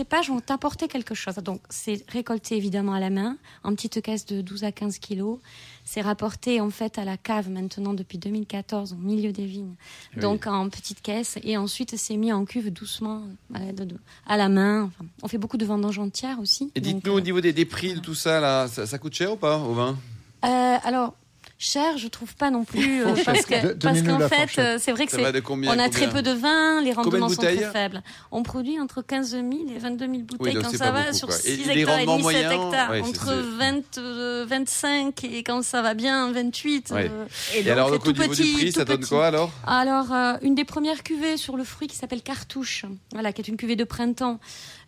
ces 0.09 0.15
cépages 0.15 0.29
vont 0.29 0.41
apporter 0.53 0.87
quelque 0.87 1.13
chose. 1.15 1.35
Donc 1.35 1.59
c'est 1.69 2.05
récolté 2.09 2.55
évidemment 2.55 2.93
à 2.93 2.99
la 2.99 3.09
main, 3.09 3.37
en 3.63 3.73
petite 3.75 4.01
caisse 4.01 4.25
de 4.25 4.41
12 4.41 4.63
à 4.63 4.71
15 4.71 4.99
kilos. 4.99 5.39
C'est 5.83 6.01
rapporté 6.01 6.61
en 6.61 6.69
fait 6.69 6.97
à 6.97 7.03
la 7.05 7.17
cave 7.17 7.49
maintenant 7.49 7.93
depuis 7.93 8.17
2014 8.17 8.93
au 8.93 8.95
milieu 8.95 9.31
des 9.33 9.45
vignes. 9.45 9.75
Oui. 10.15 10.21
Donc 10.21 10.47
en 10.47 10.69
petite 10.69 11.01
caisse 11.01 11.37
et 11.43 11.57
ensuite 11.57 11.97
c'est 11.97 12.15
mis 12.17 12.31
en 12.31 12.45
cuve 12.45 12.71
doucement 12.71 13.23
à 13.53 13.59
la, 13.59 13.71
de- 13.73 13.97
à 14.25 14.37
la 14.37 14.47
main. 14.49 14.83
Enfin, 14.83 15.05
on 15.23 15.27
fait 15.27 15.37
beaucoup 15.37 15.57
de 15.57 15.65
vendanges 15.65 15.99
entières 15.99 16.39
aussi. 16.39 16.71
Et 16.75 16.79
dites-nous, 16.81 17.11
au 17.13 17.17
euh, 17.17 17.21
niveau 17.21 17.41
des, 17.41 17.51
des 17.53 17.65
prix 17.65 17.93
de 17.93 17.99
tout 17.99 18.15
ça, 18.15 18.39
là, 18.39 18.67
ça, 18.69 18.85
ça 18.85 18.97
coûte 18.97 19.13
cher 19.13 19.33
ou 19.33 19.35
pas 19.37 19.57
au 19.57 19.73
vin? 19.73 19.97
Euh, 20.45 20.77
alors, 20.83 21.15
Cher, 21.59 21.97
je 21.97 22.07
trouve 22.07 22.35
pas 22.35 22.51
non 22.51 22.65
plus, 22.65 23.01
euh, 23.03 23.15
parce 23.25 24.01
qu'en 24.03 24.19
fait, 24.29 24.59
euh, 24.61 24.77
c'est 24.79 24.91
vrai 24.91 25.07
que 25.07 25.11
c'est 25.11 25.23
on 25.47 25.79
a 25.79 25.89
très 25.89 26.07
peu 26.07 26.21
de 26.21 26.29
vin, 26.31 26.81
les 26.81 26.93
rendements 26.93 27.29
sont 27.29 27.35
bouteilles 27.35 27.57
très 27.61 27.71
faibles. 27.71 28.03
On 28.31 28.43
produit 28.43 28.79
entre 28.79 29.01
15 29.01 29.31
000 29.31 29.49
et 29.75 29.79
22 29.79 30.05
000 30.05 30.17
bouteilles 30.19 30.53
donc 30.53 30.63
quand 30.65 30.77
ça 30.77 30.91
va 30.91 31.01
beaucoup, 31.05 31.15
sur 31.17 31.27
quoi. 31.29 31.37
Et 31.37 31.55
6 31.55 31.63
les 31.65 31.79
hectares 31.79 31.99
et 31.99 32.05
demi, 32.05 32.13
7 32.17 32.21
moyens, 32.21 32.53
hectares, 32.53 32.91
ouais, 32.91 33.01
entre 33.01 33.25
c'est- 33.25 33.57
20, 33.57 33.97
euh, 33.97 34.45
25 34.47 35.23
et 35.23 35.41
quand 35.43 35.63
ça 35.63 35.81
va 35.81 35.95
bien 35.95 36.31
28. 36.31 36.91
Ouais. 36.91 37.09
euh, 37.11 37.25
Et 37.55 37.59
Et 37.59 37.63
donc, 37.63 37.71
alors, 37.71 37.99
tout 37.99 38.11
niveau 38.11 38.23
du 38.23 38.29
petit, 38.29 38.53
prix, 38.53 38.71
ça 38.71 38.85
donne 38.85 38.99
petit. 38.99 39.09
quoi 39.09 39.25
alors? 39.25 39.51
Alors, 39.65 40.13
euh, 40.13 40.33
une 40.43 40.53
des 40.53 40.63
premières 40.65 41.01
cuvées 41.01 41.37
sur 41.37 41.57
le 41.57 41.63
fruit 41.63 41.87
qui 41.87 41.95
s'appelle 41.95 42.21
Cartouche, 42.21 42.85
voilà, 43.13 43.33
qui 43.33 43.41
est 43.41 43.47
une 43.47 43.57
cuvée 43.57 43.75
de 43.75 43.83
printemps. 43.83 44.39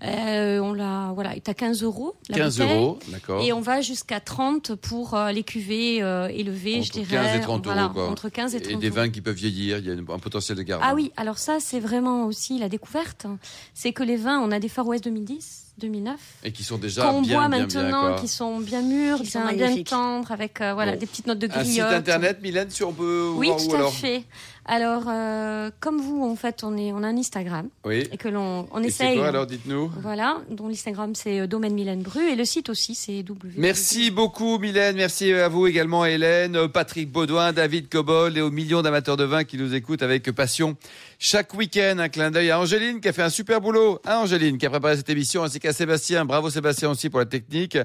Euh, 0.01 0.59
on 0.59 0.71
l'a, 0.73 1.11
voilà, 1.13 1.35
est 1.35 1.49
à 1.49 1.53
15 1.53 1.83
euros. 1.83 2.15
la 2.29 2.37
15 2.37 2.59
bouteille. 2.59 2.77
euros, 2.77 2.99
d'accord. 3.09 3.41
Et 3.43 3.51
on 3.51 3.59
va 3.59 3.81
jusqu'à 3.81 4.19
30 4.21 4.75
pour 4.75 5.13
euh, 5.13 5.31
les 5.31 5.43
cuvées 5.43 6.01
euh, 6.01 6.27
élevées, 6.29 6.81
je 6.81 6.89
Entre 6.89 6.99
dirais. 7.07 7.25
15 7.25 7.35
et 7.35 7.41
30 7.41 7.65
Voilà, 7.65 7.83
euros, 7.83 7.93
quoi. 7.93 8.09
Entre 8.09 8.29
15 8.29 8.55
et 8.55 8.57
Et 8.57 8.61
30 8.61 8.79
des 8.79 8.87
euros. 8.87 8.95
vins 8.95 9.09
qui 9.09 9.19
peuvent 9.21 9.35
vieillir, 9.35 9.79
il 9.79 9.85
y 9.87 9.91
a 9.91 9.93
un 9.93 10.19
potentiel 10.19 10.57
de 10.57 10.63
garde. 10.63 10.81
Ah 10.85 10.93
oui, 10.95 11.11
alors 11.17 11.37
ça, 11.37 11.57
c'est 11.59 11.79
vraiment 11.81 12.25
aussi 12.25 12.59
la 12.59 12.69
découverte. 12.69 13.25
C'est 13.73 13.91
que 13.91 14.03
les 14.03 14.15
vins, 14.15 14.39
on 14.39 14.51
a 14.51 14.59
des 14.59 14.69
Far 14.69 14.87
West 14.87 15.03
2010, 15.03 15.68
2009. 15.79 16.19
Et 16.43 16.51
qui 16.51 16.63
sont 16.63 16.77
déjà 16.77 17.03
qu'on 17.03 17.21
bien, 17.21 17.39
boit 17.39 17.47
bien, 17.49 17.59
maintenant, 17.59 17.81
bien, 17.83 17.91
quoi. 18.11 18.15
qui 18.21 18.27
sont 18.27 18.59
bien 18.59 18.81
mûrs, 18.81 19.19
Qui 19.19 19.25
sont 19.27 19.39
bien, 19.53 19.75
tendres, 19.83 20.31
avec 20.31 20.61
euh, 20.61 20.73
voilà, 20.73 20.93
Bon. 20.93 20.99
des 20.99 21.05
petites 21.07 21.27
notes 21.27 21.39
de 21.39 21.47
Un 21.47 21.63
site 21.63 21.79
griotte. 21.79 21.93
internet, 21.93 22.39
Mylène, 22.41 22.69
si 22.69 22.83
on 22.83 22.93
peut 22.93 23.31
Oui, 23.35 23.47
voir 23.47 23.57
tout 23.59 23.69
où 23.69 23.73
à 23.73 23.77
alors 23.77 23.93
fait. 23.93 24.23
Alors, 24.71 25.05
euh, 25.07 25.71
comme 25.79 25.99
vous, 25.99 26.23
en 26.23 26.35
fait, 26.35 26.63
on, 26.63 26.77
est, 26.77 26.91
on 26.93 27.01
a 27.01 27.07
un 27.07 27.17
Instagram 27.17 27.69
Oui. 27.85 28.07
et 28.11 28.17
que 28.17 28.27
l'on 28.27 28.67
on 28.71 28.79
Et 28.83 28.91
c'est 28.91 29.05
essaye. 29.05 29.17
quoi 29.17 29.27
alors, 29.29 29.47
dites-nous 29.47 29.91
Voilà, 30.03 30.37
dont 30.51 30.67
l'Instagram 30.67 31.15
c'est 31.15 31.39
euh, 31.39 31.47
Domaine 31.47 31.73
Mylène 31.73 32.03
Bru 32.03 32.21
et 32.29 32.35
le 32.35 32.45
site 32.45 32.69
aussi 32.69 32.93
c'est 32.93 33.23
W. 33.23 33.55
Merci 33.57 34.11
beaucoup 34.11 34.59
Mylène, 34.59 34.95
merci 34.95 35.33
à 35.33 35.47
vous 35.47 35.65
également 35.65 36.05
Hélène, 36.05 36.67
Patrick 36.67 37.11
Baudouin, 37.11 37.51
David 37.51 37.89
Cobol 37.89 38.37
et 38.37 38.41
aux 38.41 38.51
millions 38.51 38.83
d'amateurs 38.83 39.17
de 39.17 39.23
vin 39.23 39.43
qui 39.43 39.57
nous 39.57 39.73
écoutent 39.73 40.03
avec 40.03 40.29
passion. 40.33 40.77
Chaque 41.17 41.55
week-end, 41.55 41.95
un 41.97 42.09
clin 42.09 42.29
d'œil 42.29 42.51
à 42.51 42.59
Angéline 42.59 43.01
qui 43.01 43.07
a 43.07 43.13
fait 43.13 43.23
un 43.23 43.29
super 43.29 43.61
boulot. 43.61 43.99
Hein 44.05 44.17
Angéline 44.17 44.59
qui 44.59 44.67
a 44.67 44.69
préparé 44.69 44.97
cette 44.97 45.09
émission 45.09 45.43
ainsi 45.43 45.59
qu'à 45.59 45.68
Sébastien. 45.73 46.25
Bravo 46.25 46.49
Sébastien 46.49 46.89
aussi 46.89 47.09
pour 47.09 47.19
la 47.19 47.25
technique. 47.25 47.77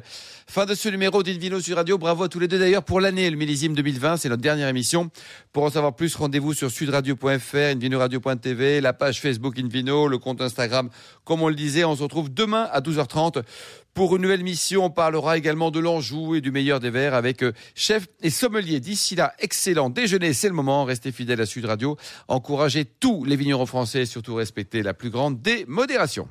Fin 0.47 0.67
de 0.67 0.75
ce 0.75 0.89
numéro 0.89 1.23
d'Invino 1.23 1.61
sur 1.61 1.77
Radio. 1.77 1.99
Bravo 1.99 2.25
à 2.25 2.29
tous 2.29 2.39
les 2.39 2.49
deux 2.49 2.59
d'ailleurs 2.59 2.83
pour 2.83 3.01
l'année, 3.01 3.31
le 3.31 3.37
millésime 3.37 3.75
2020. 3.75 4.19
C'est 4.19 4.29
notre 4.29 4.43
dernière 4.43 4.69
émission. 4.69 5.11
Pour 5.53 5.65
en 5.65 5.71
savoir 5.71 5.95
plus, 5.95 6.15
rendez-vous 6.17 6.55
sur 6.55 6.71
sudradio.fr, 6.71 7.57
invinoradio.tv, 7.57 8.81
la 8.81 8.93
page 8.93 9.21
Facebook 9.21 9.59
Invino, 9.59 10.09
le 10.09 10.19
compte 10.19 10.41
Instagram. 10.41 10.91
Comme 11.25 11.43
on 11.43 11.49
le 11.49 11.55
disait, 11.55 11.85
on 11.85 11.97
se 11.97 12.03
retrouve 12.03 12.33
demain 12.33 12.69
à 12.73 12.81
12h30 12.81 13.43
pour 13.95 14.17
une 14.17 14.23
nouvelle 14.23 14.43
mission. 14.43 14.85
On 14.85 14.91
parlera 14.91 15.39
également 15.39 15.71
de 15.71 15.79
l'Anjou 15.79 16.35
et 16.35 16.41
du 16.41 16.51
meilleur 16.51 16.81
des 16.81 16.91
verres 16.91 17.15
avec 17.15 17.43
euh, 17.43 17.53
chef 17.75 18.07
et 18.23 18.31
sommelier. 18.31 18.81
D'ici 18.81 19.15
là, 19.15 19.33
excellent 19.39 19.89
déjeuner, 19.89 20.33
c'est 20.33 20.49
le 20.49 20.55
moment. 20.55 20.85
Restez 20.85 21.13
fidèles 21.13 21.41
à 21.41 21.47
Sud 21.47 21.65
Radio. 21.65 21.97
Encouragez 22.29 22.85
tous 22.85 23.25
les 23.25 23.37
vignerons 23.37 23.67
français 23.67 24.03
et 24.03 24.07
surtout 24.07 24.35
respectez 24.35 24.83
la 24.83 24.95
plus 24.95 25.11
grande 25.11 25.41
des 25.41 25.65
modérations. 25.67 26.29